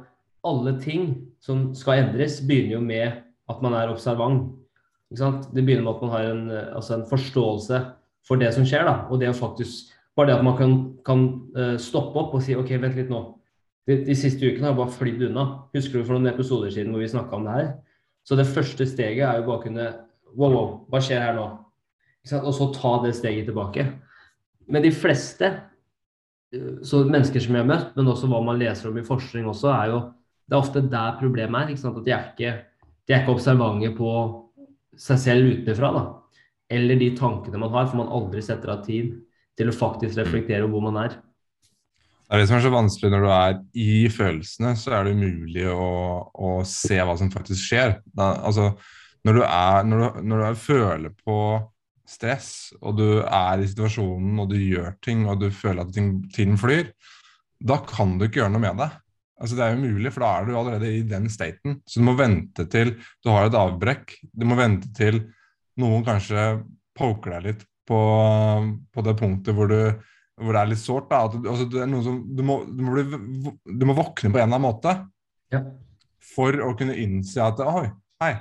alle 0.46 0.74
ting 0.82 1.12
som 1.42 1.68
skal 1.76 2.06
endres, 2.06 2.40
begynner 2.46 2.78
jo 2.78 2.82
med 2.84 3.20
at 3.50 3.62
man 3.62 3.76
er 3.76 3.92
observant. 3.92 4.48
Det 5.10 5.62
begynner 5.62 5.84
med 5.84 5.94
at 5.94 6.04
man 6.04 6.12
har 6.14 6.28
en, 6.30 6.44
altså 6.78 6.96
en 6.96 7.08
forståelse 7.10 7.80
for 8.26 8.40
det 8.40 8.52
som 8.56 8.66
skjer. 8.66 8.86
Da. 8.86 8.94
Og 9.10 9.20
det 9.20 9.30
å 9.30 9.36
faktisk, 9.36 9.90
bare 10.20 10.30
det 10.30 10.38
at 10.38 10.44
man 10.46 10.56
kan, 10.58 10.74
kan 11.06 11.22
eh, 11.56 11.76
stoppe 11.80 12.20
opp 12.20 12.34
og 12.36 12.44
si 12.44 12.56
OK, 12.58 12.74
vent 12.82 12.98
litt 12.98 13.10
nå. 13.12 13.22
De, 13.88 13.96
de 14.06 14.16
siste 14.18 14.44
ukene 14.44 14.68
har 14.68 14.74
jeg 14.74 14.80
bare 14.82 14.96
flydd 14.98 15.24
unna. 15.30 15.46
Husker 15.74 15.98
du 15.98 16.04
for 16.04 16.16
noen 16.16 16.30
episoder 16.30 16.72
siden 16.74 16.92
hvor 16.92 17.02
vi 17.02 17.08
snakka 17.10 17.38
om 17.38 17.48
det 17.48 17.56
her? 17.56 17.72
Så 18.28 18.36
det 18.36 18.48
første 18.50 18.86
steget 18.86 19.24
er 19.26 19.40
jo 19.40 19.48
bare 19.48 19.58
å 19.58 19.64
kunne 19.64 19.90
Wow, 20.30 20.52
wow, 20.54 20.66
hva 20.86 21.00
skjer 21.02 21.24
her 21.24 21.32
nå? 21.34 21.44
Og 22.38 22.52
så 22.54 22.68
ta 22.70 22.92
det 23.02 23.16
steget 23.18 23.48
tilbake. 23.48 23.82
Men 24.70 24.84
de 24.84 24.92
fleste 24.94 25.48
eh, 25.48 26.76
så 26.86 27.00
mennesker 27.02 27.42
som 27.42 27.56
jeg 27.56 27.64
har 27.64 27.70
møtt, 27.72 27.96
men 27.96 28.12
også 28.12 28.30
hva 28.30 28.38
man 28.46 28.60
leser 28.60 28.92
om 28.92 29.00
i 29.00 29.06
forskning 29.06 29.48
også, 29.50 29.72
er 29.74 29.90
jo 29.90 29.98
det 30.46 30.54
er 30.54 30.60
ofte 30.60 30.84
der 30.92 31.16
problemet 31.18 31.64
er. 31.64 31.72
Ikke 31.72 31.82
sant? 31.82 31.98
At 31.98 32.06
de 32.06 32.14
er 32.14 32.28
ikke, 32.30 32.52
de 33.08 33.16
er 33.16 33.24
ikke 33.24 33.34
observante 33.34 33.90
på 33.96 34.12
seg 34.98 35.20
selv 35.24 35.50
utenfra. 35.50 35.90
Eller 36.70 37.02
de 37.02 37.10
tankene 37.18 37.58
man 37.58 37.74
har, 37.74 37.90
for 37.90 38.04
man 38.04 38.14
aldri 38.20 38.44
setter 38.46 38.76
av 38.76 38.84
tid 38.86 39.16
til 39.60 39.70
å 39.70 39.76
faktisk 39.76 40.18
reflektere 40.18 40.64
over 40.64 40.74
hvor 40.74 40.86
man 40.88 41.02
er. 41.04 41.18
Det 42.30 42.36
er 42.36 42.42
det 42.44 42.46
som 42.46 42.60
er 42.60 42.62
så 42.62 42.70
vanskelig 42.70 43.10
når 43.10 43.24
du 43.24 43.32
er 43.34 43.56
i 43.82 43.92
følelsene, 44.14 44.72
så 44.78 44.94
er 44.94 45.06
det 45.06 45.16
umulig 45.18 45.66
å, 45.66 45.90
å 46.30 46.50
se 46.68 47.00
hva 47.02 47.16
som 47.18 47.32
faktisk 47.32 47.72
skjer. 47.72 47.96
Da, 48.14 48.36
altså, 48.46 48.68
når 49.26 49.36
du, 49.36 49.42
er, 49.44 49.88
når, 49.88 50.02
du, 50.02 50.20
når 50.30 50.38
du 50.38 50.46
er, 50.46 50.60
føler 50.62 51.16
på 51.26 51.38
stress, 52.06 52.52
og 52.80 53.00
du 53.00 53.08
er 53.24 53.62
i 53.62 53.66
situasjonen, 53.70 54.38
og 54.42 54.52
du 54.52 54.60
gjør 54.60 54.94
ting, 55.02 55.24
og 55.26 55.42
du 55.42 55.48
føler 55.50 55.82
at 55.82 55.90
ting, 55.94 56.12
tiden 56.30 56.54
flyr, 56.60 56.92
da 57.60 57.80
kan 57.86 58.14
du 58.18 58.28
ikke 58.28 58.44
gjøre 58.44 58.54
noe 58.54 58.62
med 58.62 58.78
det. 58.78 58.88
Altså, 59.40 59.56
det 59.56 59.66
er 59.66 59.80
umulig, 59.80 60.12
for 60.14 60.22
da 60.22 60.30
er 60.36 60.46
du 60.46 60.54
allerede 60.54 60.92
i 60.92 61.02
den 61.10 61.26
staten. 61.32 61.80
Så 61.88 61.98
du 61.98 62.06
må 62.06 62.14
vente 62.18 62.66
til 62.70 62.94
du 63.24 63.32
har 63.32 63.48
et 63.48 63.58
avbrekk. 63.58 64.14
Du 64.30 64.46
må 64.48 64.58
vente 64.58 64.90
til 64.96 65.22
noen 65.80 66.06
kanskje 66.06 66.60
poker 66.96 67.38
deg 67.38 67.46
litt 67.48 67.66
på, 67.88 68.00
på 68.94 69.04
det 69.06 69.14
punktet 69.18 69.54
hvor, 69.56 69.70
du, 69.70 69.94
hvor 70.40 70.54
det 70.56 70.60
er 70.62 70.70
litt 70.72 70.82
sårt. 70.82 71.08
da, 71.10 71.24
at 71.26 71.34
du, 71.36 71.48
altså, 71.50 71.66
det 71.70 71.80
er 71.84 71.88
noe 71.90 72.04
som, 72.06 72.20
du, 72.36 72.42
må, 72.46 72.58
du, 72.68 72.82
må 72.86 72.94
bli, 72.96 73.54
du 73.80 73.86
må 73.88 73.96
våkne 73.98 74.30
på 74.32 74.38
en 74.38 74.44
eller 74.46 74.58
annen 74.58 74.66
måte 74.66 74.94
Ja. 75.52 75.64
for 76.34 76.54
å 76.64 76.74
kunne 76.78 76.94
innse 77.00 77.42
at 77.42 77.58
oi, 77.64 77.88
hei, 78.22 78.34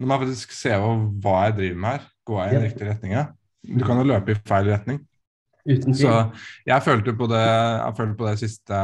nå 0.00 0.06
må 0.08 0.16
jeg 0.16 0.26
faktisk 0.28 0.54
se 0.56 0.72
over 0.76 1.06
hva 1.24 1.36
jeg 1.46 1.56
driver 1.58 1.82
med 1.82 1.90
her. 1.96 2.08
Går 2.26 2.40
jeg 2.42 2.48
i 2.48 2.54
den 2.56 2.62
Ja. 2.64 2.70
riktige 2.70 2.88
retninga? 2.90 3.26
Du 3.66 3.84
kan 3.84 3.98
jo 3.98 4.04
løpe 4.06 4.32
i 4.34 4.40
feil 4.46 4.68
retning. 4.70 4.98
Så 5.98 6.10
jeg 6.68 6.82
følte 6.84 7.12
på 7.18 7.26
det, 7.30 7.40
jeg 7.42 7.96
følte 7.98 8.14
på 8.20 8.26
det 8.28 8.36
siste 8.38 8.76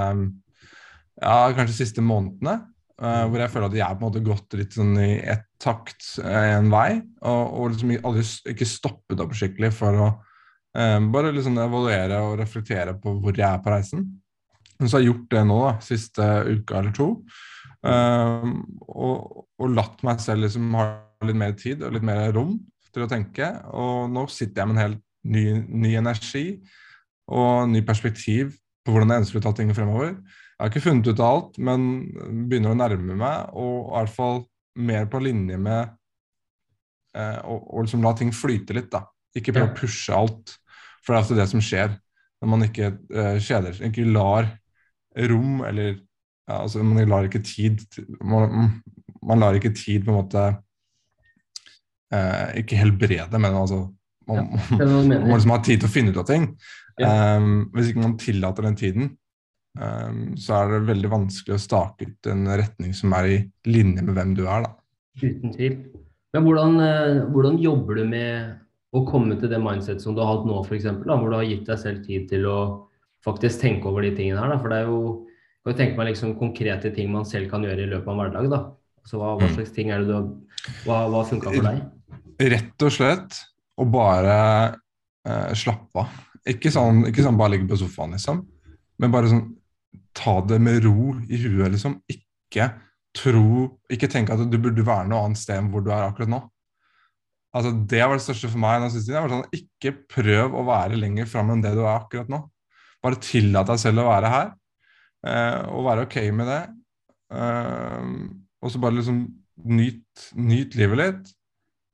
Ja, 1.23 1.52
kanskje 1.54 1.76
siste 1.85 2.02
månedene. 2.02 2.72
Eh, 3.00 3.22
hvor 3.28 3.40
jeg 3.42 3.52
føler 3.52 3.68
at 3.68 3.76
jeg 3.78 3.87
har 3.87 3.96
på 3.99 4.04
en 4.04 4.11
måte 4.11 4.25
gått 4.26 4.56
litt 4.58 4.76
sånn 4.76 4.96
i 5.00 5.12
ett 5.20 5.46
takt 5.62 6.08
uh, 6.25 6.56
en 6.58 6.70
vei. 6.72 6.99
Og, 7.22 7.42
og 7.58 7.70
liksom 7.72 7.94
aldri 8.02 8.25
ikke 8.52 8.68
stoppet 8.68 9.22
opp 9.22 9.37
skikkelig 9.38 9.70
for 9.76 10.00
å 10.00 10.08
uh, 10.11 10.99
bare 11.14 11.30
liksom 11.37 11.61
evaluere 11.62 12.18
og 12.26 12.37
reflektere 12.40 12.96
på 12.99 13.14
hvor 13.22 13.38
jeg 13.38 13.46
er 13.49 13.62
på 13.62 13.72
reisen. 13.72 14.08
Men 14.78 14.90
så 14.90 14.99
har 14.99 15.04
jeg 15.04 15.12
gjort 15.12 15.30
det 15.37 15.44
nå, 15.46 15.61
da, 15.68 15.72
siste 15.87 16.28
uka 16.49 16.80
eller 16.80 16.94
to. 16.96 17.08
og, 17.82 19.44
og 19.58 19.72
latt 19.75 20.02
meg 20.06 20.20
selv 20.22 20.44
liksom 20.44 20.75
ha 20.75 20.87
litt 21.26 21.38
mer 21.38 21.54
tid 21.58 21.82
og 21.82 21.94
litt 21.94 22.06
mer 22.06 22.32
rom 22.34 22.56
til 22.94 23.04
å 23.04 23.11
tenke. 23.11 23.46
Og 23.78 24.11
nå 24.11 24.26
sitter 24.32 24.62
jeg 24.62 24.70
med 24.70 24.78
en 24.78 24.82
helt 24.82 25.02
ny, 25.22 25.44
ny 25.68 25.94
energi 26.00 26.46
og 27.30 27.70
ny 27.70 27.82
perspektiv 27.87 28.56
på 28.82 28.94
hvordan 28.94 29.14
jeg 29.14 29.25
ønsker 29.25 29.40
å 29.40 29.44
ta 29.46 29.54
ting 29.58 29.70
fremover. 29.76 30.16
Jeg 30.62 30.69
har 30.69 30.71
ikke 30.76 30.85
funnet 30.85 31.09
ut 31.11 31.19
av 31.19 31.26
alt, 31.35 31.57
men 31.59 31.85
begynner 32.47 32.71
å 32.71 32.78
nærme 32.78 33.16
meg, 33.19 33.49
og 33.59 33.78
i 33.81 33.95
hvert 33.97 34.12
fall 34.14 34.37
mer 34.78 35.09
på 35.11 35.19
linje 35.19 35.57
med 35.59 35.88
eh, 37.19 37.40
å, 37.42 37.57
å 37.66 37.83
liksom 37.83 38.04
la 38.07 38.12
ting 38.14 38.31
flyte 38.31 38.76
litt. 38.76 38.87
da. 38.92 39.00
Ikke 39.35 39.50
prøve 39.57 39.73
å 39.73 39.75
pushe 39.81 40.14
alt, 40.14 40.52
for 41.02 41.11
det 41.11 41.16
er 41.16 41.23
altså 41.25 41.38
det 41.40 41.47
som 41.50 41.64
skjer 41.66 41.97
når 42.38 42.52
man 42.52 42.62
ikke 42.69 42.92
eh, 42.95 43.40
kjeder 43.42 43.75
seg. 43.75 43.90
Ikke 43.90 44.07
lar 44.07 44.52
rom 45.33 45.64
eller 45.66 45.97
ja, 45.97 46.61
altså 46.61 46.83
Man 46.87 47.11
lar 47.11 47.26
ikke 47.26 47.42
tid 47.45 47.83
man, 48.23 48.71
man 49.23 49.42
lar 49.42 49.59
ikke 49.59 49.75
tid 49.76 50.07
på 50.07 50.11
en 50.11 50.16
måte 50.16 50.45
eh, 52.14 52.62
Ikke 52.62 52.78
helbrede, 52.81 53.38
men 53.38 53.59
altså 53.59 53.85
man, 54.31 54.54
ja, 54.78 54.87
man 54.87 55.11
må 55.26 55.35
liksom 55.35 55.54
ha 55.57 55.59
tid 55.66 55.83
til 55.83 55.90
å 55.90 55.92
finne 55.92 56.14
ut 56.14 56.23
av 56.23 56.28
ting. 56.28 56.47
Ja. 57.02 57.11
Um, 57.42 57.64
hvis 57.75 57.90
ikke 57.90 58.04
man 58.04 58.14
tillater 58.21 58.62
den 58.62 58.78
tiden, 58.78 59.09
så 60.37 60.57
er 60.59 60.69
det 60.75 60.81
veldig 60.91 61.11
vanskelig 61.12 61.55
å 61.57 61.61
stake 61.62 62.05
ut 62.11 62.26
en 62.33 62.47
retning 62.47 62.93
som 62.95 63.12
er 63.17 63.25
i 63.31 63.38
linje 63.67 64.02
med 64.05 64.14
hvem 64.19 64.35
du 64.37 64.43
er. 64.47 64.67
da. 64.67 64.73
Uten 65.23 65.52
tvil. 65.55 65.79
Men 66.35 66.45
hvordan, 66.45 66.76
eh, 66.81 67.23
hvordan 67.33 67.59
jobber 67.61 67.95
du 68.00 68.05
med 68.09 68.59
å 68.93 69.05
komme 69.09 69.38
til 69.41 69.49
det 69.49 69.61
mindset 69.61 70.00
som 70.05 70.14
du 70.14 70.21
har 70.21 70.37
hatt 70.37 70.47
nå, 70.49 70.59
f.eks., 70.64 70.85
hvor 71.05 71.31
du 71.31 71.37
har 71.37 71.45
gitt 71.49 71.67
deg 71.67 71.79
selv 71.81 72.05
tid 72.05 72.29
til 72.29 72.45
å 72.49 72.59
faktisk 73.25 73.61
tenke 73.61 73.88
over 73.88 74.02
de 74.02 74.14
tingene 74.17 74.41
her? 74.41 74.52
Da? 74.52 74.59
For 74.61 74.69
det 74.69 74.79
er 74.83 74.87
jo 74.93 75.02
kan 75.62 75.73
jo 75.73 75.79
tenke 75.79 75.97
meg 75.97 76.09
liksom 76.11 76.33
konkrete 76.41 76.91
ting 76.95 77.12
man 77.12 77.25
selv 77.25 77.49
kan 77.52 77.62
gjøre 77.62 77.85
i 77.85 77.91
løpet 77.91 78.09
av 78.09 78.17
en 78.17 78.23
hverdag. 78.25 78.50
da. 78.50 78.61
Så 79.07 79.19
hva, 79.19 79.37
hva 79.38 79.47
Mm. 79.49 79.55
slags 79.57 79.73
ting 79.75 79.91
er 79.91 79.99
det 80.00 80.09
du 80.09 80.14
har 80.14 80.29
Hva, 80.85 81.09
hva 81.11 81.25
funka 81.26 81.50
for 81.55 81.62
deg? 81.62 81.83
Rett 82.52 82.83
og 82.83 82.91
slett 82.93 83.38
å 83.79 83.85
bare 83.91 84.75
eh, 85.26 85.55
slappe 85.55 85.97
av. 86.02 86.09
Ikke 86.47 86.71
sånn, 86.71 87.05
ikke 87.07 87.23
sånn 87.23 87.38
bare 87.38 87.50
ligge 87.57 87.69
på 87.69 87.79
sofaen, 87.79 88.12
liksom. 88.12 88.45
Men 88.99 89.11
bare 89.11 89.29
sånn 89.31 89.57
ta 90.16 90.40
det 90.46 90.58
med 90.62 90.84
ro 90.87 91.12
i 91.28 91.38
huet, 91.42 91.72
liksom. 91.75 91.99
Ikke 92.11 92.70
tro 93.16 93.78
Ikke 93.92 94.08
tenke 94.08 94.32
at 94.32 94.40
du 94.49 94.56
burde 94.56 94.84
være 94.87 95.04
noe 95.11 95.26
annet 95.26 95.40
sted 95.40 95.58
enn 95.61 95.68
hvor 95.72 95.84
du 95.84 95.90
er 95.92 96.06
akkurat 96.06 96.30
nå. 96.32 96.40
Altså, 97.52 97.72
Det 97.88 98.00
var 98.00 98.16
det 98.16 98.25
største 98.25 98.49
for 98.49 98.62
meg. 98.62 98.80
den 98.80 98.90
siste 98.94 99.12
tiden. 99.12 99.28
Sånn, 99.28 99.52
Ikke 99.52 99.92
prøv 100.08 100.56
å 100.56 100.64
være 100.64 100.96
lenger 100.96 101.28
fram 101.28 101.50
enn 101.52 101.62
det 101.64 101.75
du 101.76 101.82
er 101.84 101.99
akkurat 101.99 102.28
nå. 102.32 102.40
Bare 103.02 103.20
tillat 103.20 103.68
deg 103.68 103.78
selv 103.82 104.00
å 104.00 104.08
være 104.08 104.30
her, 104.30 104.52
eh, 105.26 105.61
og 105.75 105.84
være 105.84 106.06
ok 106.06 106.16
med 106.32 106.46
det. 106.46 106.62
Eh, 107.34 108.11
og 108.62 108.70
så 108.70 108.80
bare 108.80 108.94
liksom 108.94 109.26
nyt, 109.66 110.30
nyt 110.38 110.75
livet 110.78 110.99
litt. 110.99 111.32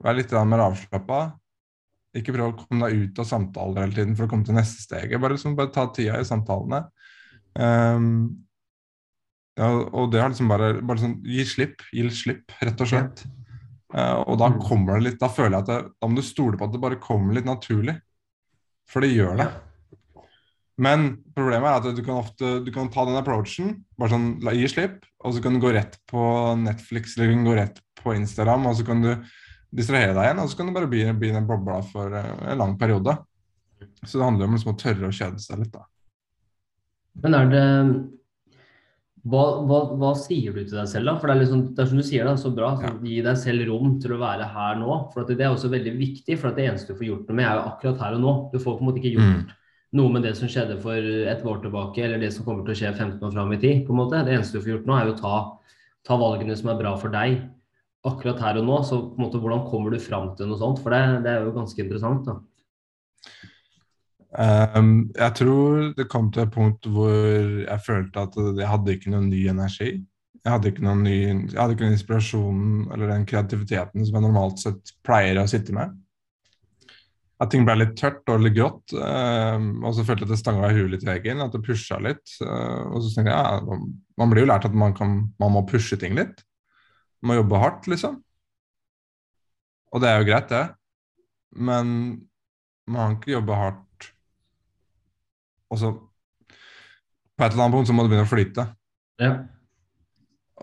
Vær 0.05 0.15
litt 0.15 0.31
mer 0.31 0.63
avslappa. 0.69 1.33
Ikke 2.17 2.33
prøv 2.33 2.53
å 2.53 2.57
komme 2.61 2.89
deg 2.89 3.09
ut 3.09 3.19
av 3.19 3.27
samtaler 3.29 3.83
hele 3.85 3.97
tiden 3.97 4.15
for 4.17 4.27
å 4.27 4.31
komme 4.31 4.47
til 4.47 4.55
neste 4.55 4.85
steget. 4.85 5.21
Bare, 5.21 5.35
liksom, 5.35 5.57
bare 5.59 5.73
ta 5.75 5.87
tida 5.93 6.21
i 6.21 6.29
samtalene. 6.29 6.85
Ehm, 7.59 8.13
ja, 9.59 9.69
og 9.91 10.13
det 10.13 10.21
er 10.23 10.31
liksom 10.31 10.49
bare, 10.51 10.73
bare 10.87 11.03
sånn 11.03 11.17
Gi 11.27 11.45
slipp. 11.45 11.83
Gi 11.93 12.05
slipp, 12.15 12.53
rett 12.63 12.81
og 12.85 12.87
slett. 12.91 13.25
Eh, 13.95 14.15
og 14.29 14.37
da 14.39 14.51
Mm. 14.53 14.61
kommer 14.61 14.99
det 14.99 15.05
litt 15.07 15.19
Da 15.21 15.29
føler 15.33 15.57
jeg 15.57 15.65
at 15.65 15.67
det, 15.67 15.93
da 16.01 16.07
må 16.09 16.17
du 16.17 16.23
stole 16.23 16.59
på 16.59 16.67
at 16.69 16.73
det 16.73 16.81
bare 16.81 16.97
kommer 17.01 17.35
litt 17.35 17.47
naturlig. 17.49 17.97
For 18.87 19.01
det 19.01 19.11
gjør 19.17 19.37
det. 19.41 19.49
Men 20.79 21.25
problemet 21.35 21.67
er 21.67 21.89
at 21.91 21.97
du 21.97 22.03
kan 22.07 22.21
ofte 22.23 22.65
du 22.65 22.71
kan 22.71 22.89
ta 22.89 23.05
den 23.05 23.17
approachen, 23.19 23.85
bare 23.99 24.11
sånn 24.13 24.41
la, 24.45 24.53
gi 24.55 24.69
slipp, 24.71 25.03
og 25.25 25.35
så 25.35 25.43
kan 25.43 25.55
du 25.57 25.61
gå 25.61 25.73
rett 25.75 25.99
på 26.07 26.21
Netflix 26.63 27.17
eller 27.17 27.27
du 27.29 27.35
kan 27.35 27.49
gå 27.49 27.57
rett 27.59 27.81
på 27.99 28.15
Instagram, 28.15 28.67
og 28.71 28.77
så 28.79 28.87
kan 28.87 29.03
du 29.03 29.11
distrahere 29.75 30.15
deg 30.15 30.23
igjen, 30.29 30.39
og 30.39 30.49
så 30.49 30.57
kan 30.57 30.67
du 30.71 30.73
bare 30.73 30.87
bli, 30.89 31.03
bli 31.19 31.29
i 31.33 31.35
den 31.35 31.49
bobla 31.49 31.81
for 31.83 32.15
eh, 32.15 32.53
en 32.53 32.59
lang 32.63 32.79
periode. 32.79 33.17
Så 34.05 34.19
det 34.21 34.25
handler 34.29 34.47
om 34.47 34.55
liksom 34.55 34.73
å 34.75 34.79
tørre 34.79 35.09
å 35.11 35.13
kjede 35.13 35.41
seg 35.43 35.59
litt, 35.65 35.73
da. 35.75 35.83
Men 37.23 37.35
er 37.35 37.49
det 37.53 37.65
hva, 39.29 39.43
hva, 39.67 39.79
hva 39.99 40.11
sier 40.17 40.55
du 40.55 40.61
til 40.63 40.79
deg 40.79 40.89
selv, 40.89 41.11
da? 41.11 41.15
For 41.19 41.29
det 41.29 41.35
er, 41.35 41.41
liksom, 41.43 41.63
det 41.77 41.83
er 41.83 41.89
som 41.91 41.99
du 42.01 42.05
sier, 42.07 42.25
da, 42.29 42.35
så 42.41 42.53
bra. 42.55 42.71
Så 42.81 42.93
Gi 43.05 43.19
deg 43.27 43.37
selv 43.41 43.67
rom 43.69 43.97
til 44.01 44.15
å 44.15 44.21
være 44.23 44.47
her 44.55 44.79
nå. 44.81 44.99
For 45.13 45.29
det 45.29 45.43
er 45.43 45.51
også 45.53 45.71
veldig 45.73 45.95
viktig, 45.99 46.39
for 46.41 46.55
det 46.57 46.69
eneste 46.69 46.95
du 46.95 47.01
får 47.01 47.09
gjort 47.11 47.29
noe 47.29 47.37
med, 47.41 47.49
er 47.51 47.59
jo 47.59 47.67
akkurat 47.73 48.05
her 48.07 48.17
og 48.17 48.23
nå. 48.25 48.35
Du 48.55 48.59
får 48.63 48.79
på 48.79 48.85
en 48.85 48.89
måte 48.91 49.03
ikke 49.03 49.15
gjort 49.19 49.35
Mm. 49.35 49.51
noe 49.99 50.13
med 50.13 50.23
det 50.23 50.35
som 50.37 50.49
skjedde 50.49 50.79
for 50.81 50.95
et 50.95 51.45
år 51.45 51.61
tilbake, 51.65 52.03
eller 52.05 52.19
det 52.21 52.33
som 52.33 52.45
kommer 52.45 52.65
til 52.65 52.75
å 52.75 52.79
skje 52.79 52.95
15 52.97 53.21
år 53.25 53.33
fram 53.33 53.53
i 53.53 53.61
tid. 53.61 53.87
på 53.87 53.93
en 53.93 54.01
måte. 54.01 54.25
Det 54.25 54.35
eneste 54.37 54.53
du 54.59 54.61
får 54.65 54.73
gjort 54.79 54.87
nå, 54.87 54.97
er 55.01 55.07
jo 55.09 55.15
å 55.15 55.21
ta, 55.21 55.37
ta 56.05 56.17
valgene 56.17 56.57
som 56.57 56.69
er 56.71 56.79
bra 56.81 56.97
for 56.97 57.09
deg 57.09 57.43
akkurat 58.07 58.39
her 58.41 58.59
og 58.59 58.65
nå. 58.65 58.79
Så 58.85 59.01
på 59.11 59.19
en 59.19 59.25
måte, 59.27 59.41
hvordan 59.43 59.69
kommer 59.69 59.91
du 59.91 59.99
fram 59.99 60.35
til 60.37 60.47
noe 60.47 60.57
sånt? 60.61 60.79
For 60.81 60.91
det, 60.91 61.23
det 61.25 61.33
er 61.35 61.45
jo 61.45 61.53
ganske 61.57 61.79
interessant. 61.83 62.25
da. 62.25 62.39
Ehm, 64.37 65.09
jeg 65.17 65.35
tror 65.39 65.87
det 65.97 66.09
kom 66.13 66.29
til 66.33 66.45
et 66.45 66.53
punkt 66.53 66.89
hvor 66.93 67.13
jeg 67.63 67.85
følte 67.85 68.27
at 68.27 68.37
jeg 68.37 68.69
hadde 68.69 68.97
ikke 68.97 69.13
noen 69.15 69.31
ny 69.33 69.47
energi. 69.49 69.93
Jeg 70.45 70.53
hadde 70.55 70.71
ikke 70.71 70.85
noen 70.85 71.01
ny, 71.05 71.17
jeg 71.49 71.57
hadde 71.57 71.75
ikke 71.75 71.87
den 71.87 71.97
inspirasjonen 71.97 72.85
eller 72.93 73.11
den 73.13 73.25
kreativiteten 73.29 74.05
som 74.05 74.19
jeg 74.19 74.25
normalt 74.25 74.61
sett 74.63 74.93
pleier 75.07 75.41
å 75.41 75.49
sitte 75.51 75.75
med. 75.77 75.97
At 77.39 77.53
ting 77.53 77.65
ble 77.67 77.77
litt 77.79 77.95
tørt 77.99 78.27
og 78.33 78.43
litt 78.43 78.57
grått. 78.57 78.95
Um, 78.99 79.85
og 79.87 79.93
så 79.95 80.03
følte 80.03 80.25
jeg 80.25 80.31
at 80.31 80.35
det 80.35 80.41
stanga 80.41 80.71
i 80.71 80.75
huet 80.75 80.91
litt 80.91 81.05
i 81.07 81.11
veggen, 81.11 81.43
at 81.45 81.53
det 81.55 81.63
pusha 81.63 82.01
litt. 82.03 82.25
Uh, 82.43 82.89
og 82.91 83.03
så 83.05 83.13
tenkte 83.15 83.31
jeg 83.31 83.37
ja, 83.37 83.77
man 84.19 84.33
blir 84.33 84.43
jo 84.43 84.51
lært 84.51 84.67
at 84.67 84.75
man, 84.75 84.97
kan, 84.99 85.21
man 85.39 85.55
må 85.55 85.63
pushe 85.69 85.99
ting 86.01 86.19
litt. 86.19 86.43
Man 87.23 87.33
må 87.33 87.39
jobbe 87.39 87.61
hardt, 87.63 87.87
liksom. 87.91 88.19
Og 89.95 90.03
det 90.03 90.11
er 90.11 90.19
jo 90.19 90.27
greit, 90.33 90.51
det. 90.51 90.65
Men 91.55 91.95
man 92.91 93.15
kan 93.15 93.21
ikke 93.21 93.37
jobbe 93.37 93.61
hardt 93.61 93.85
og 95.69 95.81
så 95.81 95.95
På 97.39 97.47
et 97.47 97.53
eller 97.53 97.69
annet 97.69 97.77
punkt 97.77 97.87
så 97.87 97.95
må 97.95 98.03
det 98.03 98.11
begynne 98.11 98.27
å 98.27 98.31
flyte. 98.33 98.63
Ja. 99.23 99.33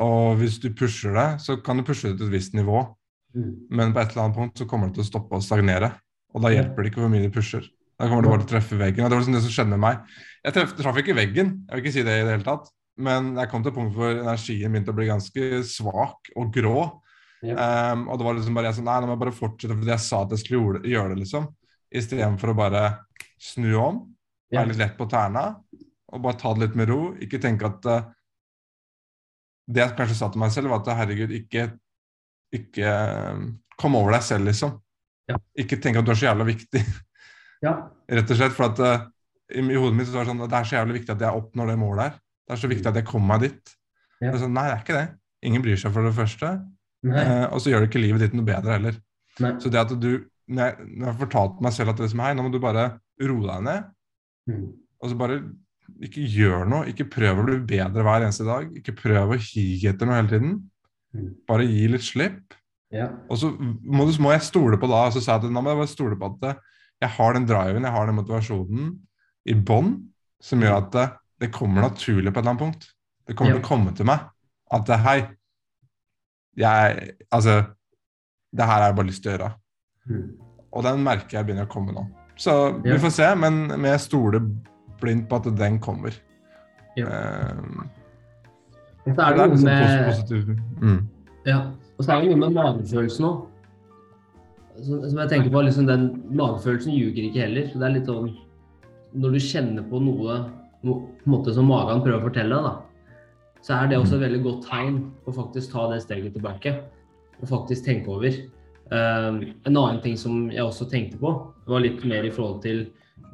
Og 0.04 0.42
hvis 0.42 0.58
du 0.60 0.74
pusher 0.76 1.14
det, 1.16 1.28
så 1.40 1.56
kan 1.64 1.80
du 1.80 1.86
pushe 1.88 2.10
det 2.10 2.18
til 2.20 2.28
et 2.28 2.34
visst 2.34 2.58
nivå. 2.58 2.82
Mm. 3.32 3.54
Men 3.72 3.94
på 3.96 4.02
et 4.02 4.12
eller 4.12 4.26
annet 4.26 4.36
punkt 4.36 4.60
så 4.60 4.68
kommer 4.68 4.90
det 4.90 4.98
til 4.98 5.06
å 5.06 5.08
stoppe 5.08 5.40
og 5.40 5.46
stagnere. 5.46 5.94
Og 6.36 6.44
da 6.44 6.52
hjelper 6.52 6.84
det 6.84 6.92
ikke 6.92 7.00
hvor 7.06 7.14
mye 7.14 7.24
du 7.24 7.32
pusher. 7.32 7.64
Da 7.96 8.10
kommer 8.12 8.26
det 8.26 8.34
bare 8.34 8.44
til 8.44 8.50
å 8.50 8.52
treffe 8.58 8.80
veggen. 8.80 9.06
Og 9.06 9.08
det 9.08 9.16
var 9.16 9.24
liksom 9.24 9.38
det 9.38 9.44
som 9.46 9.56
skjedde 9.56 9.72
med 9.72 9.84
meg. 9.86 10.18
Jeg 10.44 10.58
treff, 10.58 10.74
traff 10.76 11.00
ikke 11.00 11.16
veggen, 11.16 11.54
jeg 11.64 11.78
vil 11.78 11.86
ikke 11.86 11.96
si 11.96 12.04
det 12.04 12.18
i 12.20 12.26
det 12.26 12.36
hele 12.36 12.48
tatt. 12.48 12.68
Men 13.08 13.34
jeg 13.40 13.52
kom 13.52 13.64
til 13.64 13.72
et 13.72 13.78
punkt 13.78 13.96
hvor 13.96 14.12
energien 14.12 14.72
begynte 14.72 14.92
å 14.92 14.98
bli 14.98 15.08
ganske 15.10 15.62
svak 15.68 16.32
og 16.36 16.52
grå. 16.56 16.80
Ja. 17.46 17.56
Um, 17.94 18.08
og 18.10 18.20
det 18.20 18.28
var 18.28 18.38
liksom 18.38 18.56
bare 18.58 18.70
jeg 18.72 18.78
sånn 18.80 18.88
Nei, 18.88 18.98
nå 19.04 19.10
må 19.10 19.14
jeg 19.14 19.22
bare 19.22 19.36
fortsette 19.36 19.76
fordi 19.76 19.92
jeg 19.92 20.02
sa 20.02 20.22
at 20.24 20.32
jeg 20.34 20.42
skulle 20.42 20.82
gjøre 20.88 21.14
det, 21.14 21.22
liksom. 21.24 21.48
Istedenfor 21.96 22.52
å 22.52 22.58
bare 22.58 22.84
snu 23.42 23.72
om. 23.80 24.04
Være 24.56 24.72
litt 24.72 24.82
lett 24.82 24.96
på 24.98 25.08
tærne 25.12 25.46
og 26.16 26.22
bare 26.24 26.40
ta 26.40 26.54
det 26.56 26.66
litt 26.66 26.78
med 26.80 26.90
ro. 26.92 27.00
Ikke 27.22 27.42
tenke 27.44 27.68
at 27.68 27.90
eh, 27.92 28.12
Det 29.66 29.82
jeg 29.82 29.96
kanskje 29.98 30.18
sa 30.20 30.30
til 30.30 30.44
meg 30.44 30.54
selv, 30.54 30.70
var 30.70 30.84
at 30.84 30.92
herregud, 31.00 31.32
ikke, 31.34 31.70
ikke 32.54 32.86
eh, 32.86 33.40
kom 33.82 33.98
over 33.98 34.14
deg 34.16 34.26
selv, 34.28 34.46
liksom. 34.46 34.76
Ja. 35.32 35.40
Ikke 35.58 35.80
tenk 35.82 35.98
at 35.98 36.06
du 36.06 36.14
er 36.14 36.20
så 36.20 36.28
jævla 36.28 36.46
viktig, 36.46 36.84
ja. 37.66 37.74
rett 38.14 38.30
og 38.30 38.38
slett. 38.38 38.54
For 38.54 38.70
at 38.70 38.84
eh, 38.86 39.08
i, 39.58 39.64
i 39.64 39.80
hodet 39.80 39.98
mitt 39.98 40.10
så 40.10 40.20
var 40.20 40.28
det 40.28 40.34
sånn 40.34 40.46
at 40.46 40.54
det 40.54 40.60
er 40.60 40.70
så 40.70 40.78
jævlig 40.78 41.00
viktig 41.00 41.16
at 41.16 41.26
jeg 41.26 41.42
oppnår 41.42 41.74
det 41.74 41.80
målet 41.82 42.06
her. 42.06 42.22
Det 42.46 42.54
er 42.54 42.62
så 42.62 42.70
viktig 42.70 42.92
at 42.92 43.00
jeg 43.02 43.10
kommer 43.10 43.34
meg 43.34 43.48
dit. 43.48 43.76
Ja. 44.22 44.30
Er 44.30 44.40
sånn, 44.44 44.54
nei, 44.56 44.68
det 44.70 44.76
er 44.76 44.86
ikke 44.86 45.00
det. 45.00 45.08
Ingen 45.50 45.66
bryr 45.66 45.82
seg 45.82 45.94
for 45.98 46.06
det 46.06 46.14
første. 46.18 46.54
Eh, 47.06 47.46
og 47.50 47.60
så 47.62 47.72
gjør 47.72 47.84
det 47.84 47.90
ikke 47.90 48.02
livet 48.02 48.26
ditt 48.26 48.38
noe 48.38 48.46
bedre 48.46 48.78
heller. 48.78 49.02
Nei. 49.42 49.56
Så 49.62 49.74
det 49.74 49.82
at 49.82 49.92
du 50.00 50.14
Når 50.46 50.68
jeg, 50.70 50.86
når 50.94 51.08
jeg 51.10 51.18
fortalte 51.24 51.64
meg 51.66 51.74
selv 51.74 51.90
at 51.90 52.02
det 52.04 52.08
som 52.12 52.20
hei, 52.22 52.36
nå 52.38 52.44
må 52.46 52.52
du 52.54 52.60
bare 52.62 52.84
roe 53.18 53.48
deg 53.48 53.64
ned, 53.66 53.88
Mm. 54.46 54.66
og 55.02 55.10
så 55.10 55.16
bare 55.18 55.40
ikke 56.06 56.22
gjør 56.30 56.66
noe. 56.70 56.86
Ikke 56.92 57.06
prøv 57.10 57.40
å 57.42 57.46
bli 57.48 57.58
bedre 57.70 58.04
hver 58.06 58.25
eneste 58.25 58.46
dag. 58.48 58.70
Ikke 58.78 58.94
prøv 58.98 59.34
å 59.36 59.40
hige 59.42 59.92
etter 59.92 60.10
noe 60.10 60.18
hele 60.20 60.32
tiden. 60.32 60.54
Mm. 61.16 61.28
Bare 61.50 61.66
gi 61.70 61.88
litt 61.92 62.06
slipp. 62.06 62.56
Ja. 62.94 63.10
Og 63.30 63.38
så 63.42 63.52
må, 63.58 64.06
du, 64.08 64.16
må 64.24 64.32
jeg 64.34 64.46
stole 64.48 64.78
på 64.82 64.90
da, 64.90 65.06
og 65.08 65.14
så 65.16 65.22
sa 65.24 65.36
jeg 65.36 65.46
at 65.46 65.54
nå 65.54 65.62
må 65.66 65.74
jeg 65.74 65.82
bare 65.82 65.92
stole 65.92 66.18
på 66.20 66.30
at 66.32 66.48
eh, 66.50 66.60
jeg 67.04 67.12
har 67.18 67.36
den 67.36 67.48
driven, 67.50 67.84
jeg 67.88 67.92
har 67.96 68.08
den 68.08 68.18
motivasjonen 68.18 68.92
i 69.46 69.56
bånn, 69.68 69.90
som 70.42 70.62
gjør 70.64 70.78
at 70.78 70.92
det, 70.96 71.06
det 71.44 71.50
kommer 71.54 71.84
naturlig 71.90 72.32
på 72.32 72.40
et 72.40 72.44
eller 72.46 72.54
annet 72.54 72.64
punkt. 72.64 72.88
Det 73.25 73.36
kommer 73.36 73.56
Ja. 73.56 73.58
til 73.60 73.66
å 73.66 73.68
komme 73.68 73.96
til 73.98 74.08
meg. 74.10 74.28
At 74.74 74.90
eh, 74.94 75.02
hei, 75.06 75.18
jeg 76.56 77.16
Altså, 77.32 77.58
det 78.56 78.66
her 78.66 78.80
har 78.80 78.88
jeg 78.90 78.98
bare 79.02 79.10
lyst 79.10 79.24
til 79.25 79.34
å 79.34 79.36
gjøre. 79.36 79.50
Mm. 80.08 80.28
Og 80.72 80.84
den 80.86 81.04
merker 81.04 81.38
jeg 81.40 81.48
begynner 81.48 81.68
å 81.68 81.72
komme 81.72 81.96
nå. 81.96 82.06
Så 82.36 82.54
vi 82.84 82.98
får 83.00 83.13
se, 83.15 83.27
men, 83.39 83.68
vi 83.84 83.98
stoler 84.00 84.44
blindt 85.01 85.30
på 85.30 85.39
at 85.39 85.50
den 85.58 85.80
kommer. 85.84 86.15
Ja. 86.98 87.06
Uh, 87.06 87.86
så 89.06 89.22
er 89.22 89.36
det 89.36 89.38
det 89.38 89.44
er 89.44 89.51
liksom 89.51 89.70
med 89.70 90.08
positivt. 90.10 90.48
Mm. 90.82 91.01
Ja, 91.46 91.60
og 91.98 92.06
så 92.06 92.12
er 92.12 92.24
det 92.24 92.32
noe 92.32 92.42
med 92.42 92.56
magefølelsen 92.58 93.27
òg. 93.27 93.44
Som 94.86 95.04
som 95.06 95.20
jeg 95.22 95.32
tenker 95.32 95.54
på, 95.54 95.62
liksom 95.63 95.86
Den 95.88 96.08
magefølelsen 96.36 96.96
ljuger 96.98 97.30
ikke 97.30 97.46
heller. 97.46 97.70
Det 97.72 97.86
er 97.86 97.94
litt 97.94 98.10
sånn 98.10 98.34
Når 99.15 99.38
du 99.38 99.39
kjenner 99.39 99.86
på 99.88 100.01
noe 100.04 100.39
på 100.86 100.96
en 100.96 101.32
måte 101.32 101.54
som 101.56 101.70
magen 101.70 102.01
prøver 102.04 102.20
å 102.20 102.27
fortelle 102.27 102.58
deg, 102.58 102.65
da, 102.65 102.74
så 103.65 103.77
er 103.77 103.88
det 103.89 103.98
også 103.98 104.18
et 104.18 104.25
veldig 104.25 104.42
godt 104.44 104.68
tegn 104.68 104.98
å 105.25 105.34
faktisk 105.34 105.72
ta 105.72 105.86
det 105.89 106.01
steget 106.04 106.36
tilbake. 106.36 106.74
Og 107.39 107.50
faktisk 107.50 107.88
tenke 107.88 108.12
over. 108.12 108.36
Um, 108.94 109.39
en 109.65 109.77
annen 109.77 110.01
ting 110.04 110.18
som 110.18 110.50
jeg 110.54 110.62
også 110.62 110.86
tenkte 110.92 111.18
på, 111.22 111.32
var 111.65 111.82
litt 111.82 112.04
mer 112.06 112.25
i 112.27 112.34
forhold 112.34 112.60
til 112.65 112.84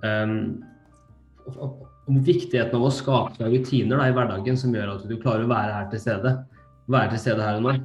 um, 0.04 0.62
om 2.08 2.20
viktigheten 2.24 2.78
av 2.78 2.86
å 2.88 2.92
skape 2.94 3.36
seg 3.36 3.52
rutiner 3.52 4.00
da, 4.00 4.06
i 4.08 4.16
hverdagen 4.16 4.60
som 4.60 4.76
gjør 4.76 4.94
at 4.94 5.04
du 5.10 5.18
klarer 5.20 5.44
å 5.44 5.52
være 5.52 5.74
her 5.76 5.90
til 5.92 6.04
stede. 6.06 6.36
Være 6.92 7.14
til 7.14 7.24
stede 7.26 7.44
her 7.44 7.60
og 7.60 7.66
nå. 7.68 7.76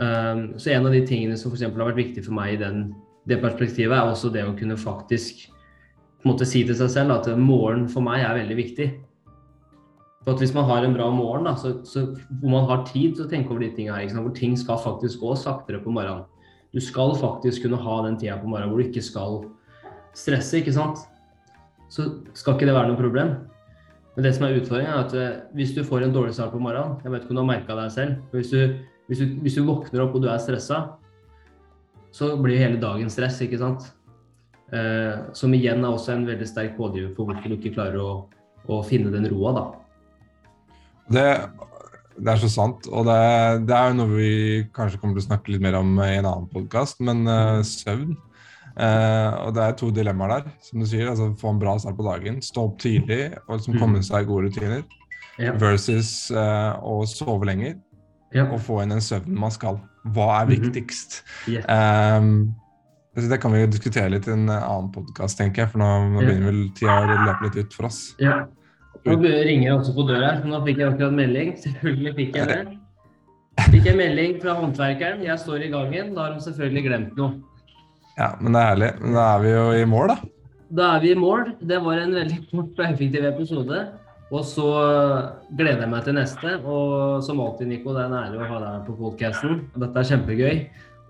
Um, 0.00 0.42
så 0.60 0.74
en 0.74 0.88
av 0.88 0.96
de 0.96 1.00
tingene 1.08 1.38
som 1.40 1.52
eksempel 1.52 1.82
har 1.82 1.92
vært 1.92 2.02
viktig 2.02 2.26
for 2.26 2.36
meg 2.36 2.56
i 2.56 2.60
den, 2.60 2.84
det 3.28 3.40
perspektivet, 3.40 3.94
er 3.96 4.12
også 4.12 4.32
det 4.34 4.44
å 4.44 4.56
kunne 4.58 4.76
faktisk 4.80 5.46
på 5.46 6.28
en 6.28 6.34
måte 6.34 6.46
si 6.46 6.62
til 6.66 6.76
seg 6.78 6.90
selv 6.92 7.16
at 7.16 7.30
morgen 7.38 7.88
for 7.90 8.04
meg 8.04 8.22
er 8.22 8.36
veldig 8.36 8.58
viktig. 8.58 8.88
For 10.22 10.34
at 10.34 10.42
Hvis 10.42 10.54
man 10.54 10.68
har 10.68 10.84
en 10.86 10.94
bra 10.94 11.08
morgen, 11.10 11.48
da, 11.48 11.56
så, 11.58 11.74
så 11.88 12.04
hvor 12.38 12.52
man 12.52 12.68
har 12.68 12.84
tid 12.86 13.16
til 13.16 13.24
å 13.24 13.30
tenke 13.30 13.50
over 13.50 13.64
de 13.64 13.72
tingene 13.74 13.96
her, 13.98 14.20
hvor 14.22 14.34
ting 14.36 14.54
skal 14.58 14.78
faktisk 14.78 15.24
gå 15.24 15.34
saktere 15.40 15.80
på 15.82 15.90
morgenen. 15.90 16.28
Du 16.72 16.80
skal 16.80 17.14
faktisk 17.20 17.66
kunne 17.66 17.80
ha 17.80 17.96
den 18.06 18.18
tida 18.20 18.38
på 18.40 18.48
morgenen 18.48 18.72
hvor 18.72 18.80
du 18.80 18.88
ikke 18.88 19.04
skal 19.04 19.42
stresse, 20.16 20.60
ikke 20.60 20.74
sant. 20.74 21.02
Så 21.92 22.08
skal 22.36 22.56
ikke 22.56 22.68
det 22.70 22.76
være 22.76 22.92
noe 22.92 23.00
problem. 23.00 23.34
Men 24.16 24.26
det 24.26 24.34
som 24.36 24.46
er 24.46 24.58
utfordringen 24.58 24.92
er 24.92 25.04
at 25.06 25.14
eh, 25.16 25.40
hvis 25.56 25.74
du 25.76 25.82
får 25.88 26.04
en 26.04 26.14
dårlig 26.14 26.34
start 26.36 26.52
på 26.52 26.60
morgenen, 26.60 26.98
jeg 27.04 27.12
vet 27.12 27.24
ikke 27.24 27.32
om 27.32 27.38
du 27.38 27.42
har 27.42 27.50
merka 27.52 27.76
deg 27.76 27.92
selv, 27.94 28.18
hvis 28.32 28.52
du, 28.52 28.76
hvis, 29.08 29.22
du, 29.22 29.38
hvis 29.44 29.56
du 29.56 29.64
våkner 29.68 30.04
opp 30.04 30.16
og 30.16 30.24
du 30.24 30.28
er 30.32 30.40
stressa, 30.40 30.82
så 32.12 32.34
blir 32.40 32.60
hele 32.60 32.80
dagen 32.80 33.12
stress, 33.12 33.40
ikke 33.44 33.60
sant. 33.60 33.86
Eh, 34.72 35.32
som 35.36 35.52
igjen 35.56 35.84
er 35.84 35.92
også 35.92 36.14
en 36.14 36.26
veldig 36.28 36.48
sterk 36.48 36.76
pådriver 36.76 37.12
for 37.16 37.28
hvorfor 37.28 37.52
du 37.52 37.56
ikke 37.56 37.74
klarer 37.76 38.00
å, 38.00 38.12
å 38.68 38.82
finne 38.84 39.12
den 39.12 39.28
roa, 39.32 39.54
da. 39.56 39.64
Det, 41.12 41.28
det 42.18 42.32
er 42.32 42.40
så 42.42 42.48
sant. 42.50 42.86
Og 42.90 43.06
det, 43.08 43.66
det, 43.68 43.76
er 43.76 43.88
jo 43.92 43.96
noe 44.00 44.10
vi 44.16 44.30
kanskje 44.74 44.98
kommer 45.00 45.16
til 45.16 45.24
å 45.24 45.28
snakke 45.30 45.52
litt 45.54 45.62
mer 45.64 45.78
om 45.78 45.94
i 46.02 46.16
en 46.18 46.26
annen 46.28 46.48
podkast, 46.52 47.00
men 47.00 47.24
uh, 47.28 47.62
søvn. 47.66 48.16
Uh, 48.72 49.46
og 49.46 49.50
det 49.56 49.62
er 49.66 49.74
to 49.76 49.90
dilemmaer 49.92 50.32
der, 50.38 50.52
som 50.64 50.80
du 50.80 50.86
sier. 50.88 51.08
altså 51.10 51.30
Få 51.40 51.50
en 51.52 51.60
bra 51.60 51.74
start 51.80 51.96
på 51.98 52.06
dagen, 52.08 52.40
stå 52.44 52.66
opp 52.70 52.78
tidlig 52.80 53.34
og 53.46 53.58
liksom 53.58 53.78
komme 53.78 54.00
Mm. 54.00 54.06
seg 54.08 54.22
i 54.24 54.28
gode 54.30 54.48
rutiner. 54.48 54.82
Ja. 55.40 55.52
Versus 55.60 56.30
uh, 56.32 56.78
å 56.80 57.02
sove 57.08 57.44
lenger 57.48 57.76
Ja. 58.32 58.46
og 58.48 58.60
få 58.64 58.82
inn 58.82 58.92
en 58.92 59.00
søvn 59.04 59.28
man 59.36 59.50
skal. 59.52 59.80
Hva 60.08 60.42
er 60.42 60.46
Mhm. 60.46 60.56
viktigst? 60.72 61.22
yeah. 61.48 62.18
Um, 62.18 62.54
det 63.14 63.40
kan 63.42 63.52
vi 63.52 63.60
jo 63.60 63.66
diskutere 63.66 64.08
litt 64.10 64.26
i 64.26 64.32
en 64.32 64.48
annen 64.48 64.90
podkast, 64.92 65.36
tenker 65.36 65.62
jeg. 65.66 65.70
For 65.74 65.78
nå, 65.78 65.88
nå 66.14 66.20
begynner 66.24 66.48
vel 66.48 66.62
tida 66.72 66.94
å 66.96 67.26
løpe 67.26 67.42
litt 67.44 67.56
ut 67.66 67.74
for 67.74 67.86
oss. 67.90 68.14
Ja. 68.18 68.46
Nå 69.02 69.16
ringer 69.18 69.66
jeg 69.66 69.74
også 69.74 69.94
på 69.96 70.04
døra. 70.06 70.28
her. 70.28 70.44
Nå 70.46 70.60
fikk 70.66 70.82
jeg 70.82 70.92
akkurat 70.92 71.16
melding. 71.16 71.54
Selvfølgelig 71.64 72.12
fikk 72.18 72.36
jeg 72.38 72.50
det. 72.52 72.60
Fikk 73.72 73.88
jeg 73.88 73.98
melding 73.98 74.36
fra 74.42 74.54
håndverkeren. 74.60 75.24
Jeg 75.26 75.40
står 75.42 75.66
i 75.66 75.72
gangen. 75.72 76.12
Da 76.14 76.26
har 76.26 76.36
de 76.36 76.44
selvfølgelig 76.44 76.84
glemt 76.86 77.18
noe. 77.18 77.32
Ja, 78.18 78.34
Men 78.40 78.54
det 78.54 78.60
er 78.62 78.70
herlig. 78.70 78.92
Men 79.00 79.18
da 79.18 79.26
er 79.32 79.42
vi 79.42 79.50
jo 79.56 79.66
i 79.80 79.88
mål, 79.88 80.12
da. 80.12 80.16
Da 80.72 80.86
er 80.96 81.02
vi 81.02 81.10
i 81.12 81.18
mål. 81.18 81.50
Det 81.60 81.80
var 81.84 82.00
en 82.00 82.14
veldig 82.16 82.38
kort 82.50 82.78
og 82.78 82.86
effektiv 82.86 83.26
episode. 83.28 83.82
Og 84.32 84.46
så 84.48 84.68
gleder 85.58 85.84
jeg 85.84 85.92
meg 85.92 86.06
til 86.06 86.16
neste. 86.16 86.54
Og 86.64 87.20
som 87.26 87.42
alltid, 87.44 87.68
Nico, 87.68 87.92
det 87.92 88.06
er 88.06 88.08
en 88.12 88.18
ære 88.22 88.38
å 88.38 88.48
ha 88.48 88.60
deg 88.62 88.70
her 88.70 88.86
på 88.86 88.96
podcasten. 89.02 89.64
Dette 89.74 89.98
er 90.00 90.10
kjempegøy. 90.14 90.62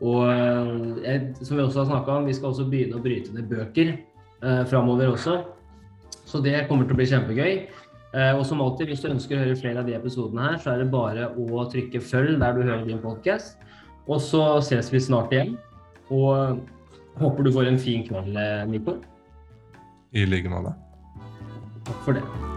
Og 0.03 0.25
eh, 0.33 0.73
jeg, 1.05 1.27
som 1.45 1.59
vi 1.59 1.63
også 1.63 1.85
har 1.85 1.91
snakka 1.93 2.17
om, 2.19 2.27
vi 2.27 2.35
skal 2.35 2.51
også 2.51 2.67
begynne 2.73 2.99
å 2.99 3.05
bryte 3.05 3.35
ned 3.37 3.47
bøker 3.53 3.93
eh, 3.93 4.63
framover 4.71 5.13
også. 5.13 5.37
Så 6.27 6.41
det 6.43 6.65
kommer 6.67 6.89
til 6.89 6.97
å 6.97 6.99
bli 6.99 7.07
kjempegøy. 7.11 7.55
Eh, 8.13 8.33
og 8.37 8.45
som 8.45 8.61
alltid, 8.61 8.91
hvis 8.91 9.03
du 9.05 9.09
ønsker 9.09 9.39
å 9.39 9.45
høre 9.47 9.57
flere 9.57 9.81
av 9.81 9.89
de 9.89 9.97
episodene 9.97 10.51
her, 10.51 10.59
så 10.61 10.75
er 10.75 10.83
det 10.83 10.93
bare 10.93 11.31
å 11.33 11.65
trykke 11.73 12.03
følg 12.05 12.37
der 12.43 12.59
du 12.59 12.63
hører 12.67 12.85
din 12.89 13.01
podkast. 13.01 13.57
Og 14.05 14.21
så 14.21 14.45
ses 14.67 14.93
vi 14.93 15.01
snart 15.01 15.33
igjen. 15.33 15.57
Og 16.13 16.61
håper 17.23 17.49
du 17.49 17.53
får 17.55 17.73
en 17.73 17.81
fin 17.81 18.05
kveld, 18.05 18.37
eh, 18.37 18.65
Nico. 18.69 18.99
I 20.13 20.27
like 20.29 20.49
måte. 20.53 20.77
Takk 21.89 22.03
for 22.05 22.21
det. 22.21 22.52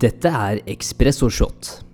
Dette 0.00 0.28
er 0.28 0.62
Espresso 0.66 1.28
Shot. 1.28 1.89